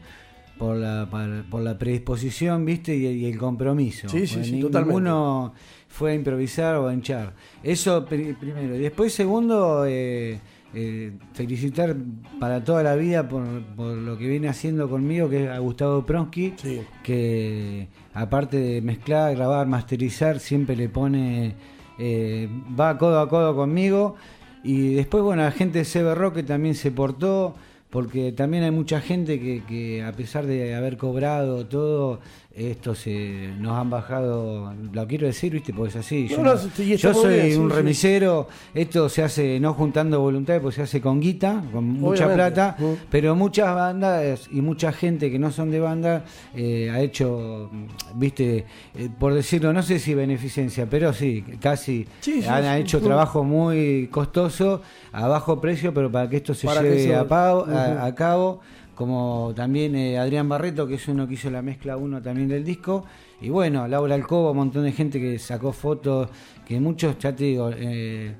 por 0.58 0.76
la, 0.76 1.08
por 1.50 1.60
la 1.62 1.76
predisposición, 1.78 2.64
viste, 2.64 2.96
y, 2.96 3.06
y 3.06 3.24
el 3.26 3.38
compromiso. 3.38 4.08
Sí, 4.08 4.26
sí, 4.26 4.44
sí. 4.44 4.52
Ninguno 4.62 5.52
fue 5.88 6.12
a 6.12 6.14
improvisar 6.14 6.76
o 6.76 6.88
a 6.88 6.94
hinchar. 6.94 7.34
Eso 7.62 8.04
pri- 8.04 8.32
primero. 8.34 8.74
Y 8.74 8.78
después, 8.78 9.12
segundo, 9.12 9.84
eh, 9.86 10.40
eh, 10.74 11.12
felicitar 11.32 11.96
para 12.40 12.62
toda 12.64 12.82
la 12.82 12.94
vida 12.96 13.28
por, 13.28 13.44
por 13.76 13.96
lo 13.96 14.16
que 14.18 14.26
viene 14.28 14.48
haciendo 14.48 14.88
conmigo, 14.90 15.28
que 15.28 15.44
es 15.44 15.50
a 15.50 15.58
Gustavo 15.58 16.04
Pronsky, 16.04 16.54
Sí. 16.56 16.80
que 17.02 17.88
aparte 18.14 18.56
de 18.58 18.80
mezclar, 18.82 19.34
grabar, 19.36 19.66
masterizar, 19.66 20.38
siempre 20.40 20.74
le 20.76 20.88
pone, 20.88 21.54
eh, 21.98 22.48
va 22.78 22.98
codo 22.98 23.20
a 23.20 23.28
codo 23.28 23.54
conmigo. 23.56 24.16
Y 24.64 24.94
después, 24.94 25.22
bueno, 25.22 25.42
la 25.42 25.52
gente 25.52 25.78
de 25.78 25.84
CB 25.84 26.14
Rock 26.14 26.34
que 26.36 26.42
también 26.42 26.74
se 26.74 26.90
portó, 26.90 27.54
porque 27.90 28.32
también 28.32 28.64
hay 28.64 28.70
mucha 28.70 29.00
gente 29.00 29.38
que, 29.40 29.62
que 29.66 30.02
a 30.02 30.12
pesar 30.12 30.46
de 30.46 30.74
haber 30.74 30.96
cobrado 30.96 31.66
todo, 31.66 32.20
esto 32.56 32.94
se 32.94 33.50
nos 33.58 33.76
han 33.78 33.90
bajado, 33.90 34.72
lo 34.92 35.06
quiero 35.06 35.26
decir, 35.26 35.52
viste, 35.52 35.74
porque 35.74 35.90
es 35.90 35.96
así. 35.96 36.26
No, 36.30 36.36
Yo, 36.36 36.42
no, 36.42 37.14
soy 37.14 37.34
bien, 37.34 37.60
un 37.60 37.70
sí. 37.70 37.76
remisero, 37.76 38.48
esto 38.74 39.10
se 39.10 39.22
hace 39.22 39.60
no 39.60 39.74
juntando 39.74 40.20
voluntades, 40.20 40.62
porque 40.62 40.76
se 40.76 40.82
hace 40.82 41.00
con 41.02 41.20
guita, 41.20 41.62
con 41.70 41.84
mucha 41.84 42.32
plata, 42.32 42.76
pero 43.10 43.36
muchas 43.36 43.74
bandas 43.74 44.48
y 44.50 44.62
mucha 44.62 44.90
gente 44.92 45.30
que 45.30 45.38
no 45.38 45.50
son 45.50 45.70
de 45.70 45.80
banda 45.80 46.24
eh, 46.54 46.90
ha 46.90 47.00
hecho, 47.00 47.70
viste, 48.14 48.64
eh, 48.94 49.10
por 49.18 49.34
decirlo, 49.34 49.72
no 49.74 49.82
sé 49.82 49.98
si 49.98 50.14
beneficencia, 50.14 50.86
pero 50.88 51.12
sí, 51.12 51.44
casi 51.60 52.06
Sí, 52.20 52.42
han 52.44 52.64
hecho 52.80 53.00
trabajo 53.00 53.44
muy 53.44 54.08
costoso, 54.10 54.80
a 55.12 55.28
bajo 55.28 55.60
precio, 55.60 55.92
pero 55.92 56.10
para 56.10 56.28
que 56.28 56.38
esto 56.38 56.54
se 56.54 56.66
Para 56.66 56.82
lleve 56.82 57.14
a, 57.14 57.22
Ujú. 57.22 57.75
A- 57.76 58.04
a 58.06 58.14
cabo. 58.14 58.60
Como 58.94 59.52
también 59.54 59.94
eh, 59.94 60.18
Adrián 60.18 60.48
Barreto, 60.48 60.86
que 60.86 60.94
es 60.94 61.06
uno 61.06 61.28
que 61.28 61.34
hizo 61.34 61.50
la 61.50 61.60
mezcla 61.60 61.98
uno 61.98 62.22
también 62.22 62.48
del 62.48 62.64
disco. 62.64 63.04
Y 63.42 63.50
bueno, 63.50 63.86
Laura 63.86 64.14
Alcoba, 64.14 64.52
un 64.52 64.56
montón 64.56 64.84
de 64.84 64.92
gente 64.92 65.20
que 65.20 65.38
sacó 65.38 65.72
fotos, 65.72 66.30
que 66.66 66.80
muchos, 66.80 67.18
ya 67.18 67.36
te 67.36 67.44
digo, 67.44 67.70
eh, 67.76 68.34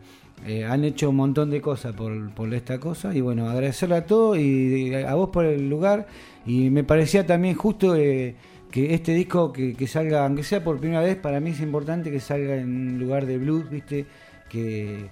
eh, 0.47 0.65
han 0.65 0.83
hecho 0.85 1.11
un 1.11 1.17
montón 1.17 1.51
de 1.51 1.61
cosas 1.61 1.95
por, 1.95 2.31
por 2.33 2.55
esta 2.55 2.81
cosa. 2.81 3.15
Y 3.15 3.21
bueno, 3.21 3.49
agradecerle 3.51 3.97
a 3.97 4.07
todos 4.07 4.39
y 4.39 4.95
a 4.95 5.15
vos 5.15 5.29
por 5.29 5.45
el 5.45 5.69
lugar. 5.69 6.07
Y 6.47 6.71
me 6.71 6.85
parecía 6.85 7.27
también 7.27 7.55
justo 7.55 7.93
que 7.95 8.35
este 8.95 9.13
disco 9.15 9.53
que, 9.53 9.75
que 9.75 9.87
salga, 9.87 10.25
aunque 10.25 10.43
sea 10.43 10.65
por 10.65 10.79
primera 10.81 11.01
vez, 11.03 11.17
para 11.17 11.39
mí 11.41 11.51
es 11.51 11.61
importante 11.61 12.11
que 12.11 12.21
salga 12.21 12.57
en 12.57 12.69
un 12.95 12.99
lugar 12.99 13.27
de 13.27 13.37
blues, 13.39 13.69
¿viste? 13.71 14.07
Que 14.49 15.11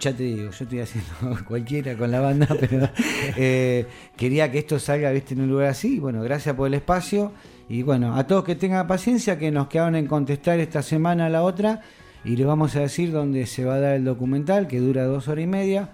ya 0.00 0.16
te 0.16 0.22
digo, 0.22 0.50
yo 0.50 0.64
estoy 0.64 0.80
haciendo 0.80 1.44
cualquiera 1.46 1.96
con 1.96 2.10
la 2.10 2.20
banda, 2.20 2.48
pero 2.60 2.88
eh, 3.36 3.86
quería 4.16 4.50
que 4.50 4.58
esto 4.58 4.78
salga 4.78 5.10
¿viste? 5.10 5.34
en 5.34 5.42
un 5.42 5.50
lugar 5.50 5.68
así. 5.68 6.00
Bueno, 6.00 6.22
gracias 6.22 6.56
por 6.56 6.66
el 6.66 6.74
espacio. 6.74 7.32
Y 7.68 7.82
bueno, 7.82 8.16
a 8.16 8.26
todos 8.26 8.44
que 8.44 8.56
tengan 8.56 8.86
paciencia, 8.86 9.38
que 9.38 9.50
nos 9.52 9.68
quedaron 9.68 9.94
en 9.94 10.06
contestar 10.06 10.58
esta 10.58 10.82
semana 10.82 11.26
a 11.26 11.28
la 11.28 11.42
otra. 11.42 11.82
Y 12.24 12.36
les 12.36 12.46
vamos 12.46 12.74
a 12.76 12.80
decir 12.80 13.12
dónde 13.12 13.46
se 13.46 13.64
va 13.64 13.74
a 13.74 13.80
dar 13.80 13.94
el 13.94 14.04
documental, 14.04 14.66
que 14.66 14.80
dura 14.80 15.04
dos 15.04 15.28
horas 15.28 15.44
y 15.44 15.46
media, 15.46 15.90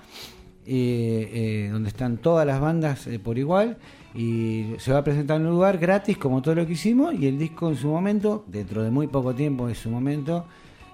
eh, 0.66 1.66
eh, 1.66 1.68
donde 1.70 1.88
están 1.88 2.16
todas 2.16 2.46
las 2.46 2.60
bandas 2.60 3.08
por 3.22 3.38
igual. 3.38 3.76
Y 4.14 4.74
se 4.78 4.92
va 4.92 4.98
a 4.98 5.04
presentar 5.04 5.40
en 5.40 5.46
un 5.46 5.52
lugar 5.52 5.78
gratis, 5.78 6.16
como 6.16 6.40
todo 6.40 6.54
lo 6.54 6.66
que 6.66 6.72
hicimos. 6.72 7.14
Y 7.14 7.26
el 7.26 7.38
disco 7.38 7.68
en 7.68 7.76
su 7.76 7.88
momento, 7.88 8.44
dentro 8.46 8.82
de 8.82 8.90
muy 8.90 9.08
poco 9.08 9.34
tiempo 9.34 9.68
en 9.68 9.74
su 9.74 9.90
momento, 9.90 10.46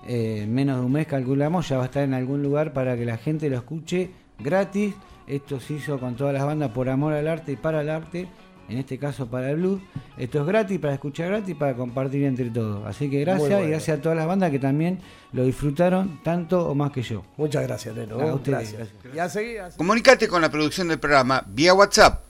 eh, 0.06 0.46
menos 0.48 0.80
de 0.80 0.86
un 0.86 0.92
mes 0.92 1.06
calculamos, 1.06 1.68
ya 1.68 1.76
va 1.76 1.82
a 1.84 1.86
estar 1.86 2.02
en 2.02 2.14
algún 2.14 2.42
lugar 2.42 2.72
para 2.72 2.96
que 2.96 3.04
la 3.04 3.18
gente 3.18 3.48
lo 3.48 3.56
escuche 3.56 4.10
gratis. 4.38 4.96
Esto 5.26 5.60
se 5.60 5.74
hizo 5.74 6.00
con 6.00 6.16
todas 6.16 6.32
las 6.34 6.44
bandas 6.44 6.72
por 6.72 6.88
amor 6.88 7.12
al 7.12 7.28
arte 7.28 7.52
y 7.52 7.56
para 7.56 7.82
el 7.82 7.90
arte, 7.90 8.26
en 8.68 8.78
este 8.78 8.98
caso 8.98 9.28
para 9.28 9.50
el 9.50 9.58
blues. 9.58 9.80
Esto 10.16 10.40
es 10.40 10.46
gratis, 10.46 10.80
para 10.80 10.94
escuchar 10.94 11.28
gratis, 11.28 11.54
para 11.54 11.76
compartir 11.76 12.24
entre 12.24 12.50
todos. 12.50 12.84
Así 12.84 13.08
que 13.08 13.20
gracias 13.20 13.48
bueno. 13.48 13.64
y 13.64 13.68
gracias 13.70 13.98
a 13.98 14.02
todas 14.02 14.18
las 14.18 14.26
bandas 14.26 14.50
que 14.50 14.58
también 14.58 14.98
lo 15.32 15.44
disfrutaron 15.44 16.20
tanto 16.24 16.68
o 16.68 16.74
más 16.74 16.90
que 16.90 17.02
yo. 17.02 17.22
Muchas 17.36 17.62
gracias, 17.62 17.94
Neno. 17.94 18.20
A 18.20 18.34
ustedes, 18.34 18.72
gracias. 18.72 18.88
Y 19.14 19.20
a 19.20 19.28
seguir, 19.28 19.60
a 19.60 19.66
seguir. 19.66 19.78
Comunicate 19.78 20.26
con 20.26 20.42
la 20.42 20.50
producción 20.50 20.88
del 20.88 20.98
programa 20.98 21.44
vía 21.46 21.74
WhatsApp 21.74 22.24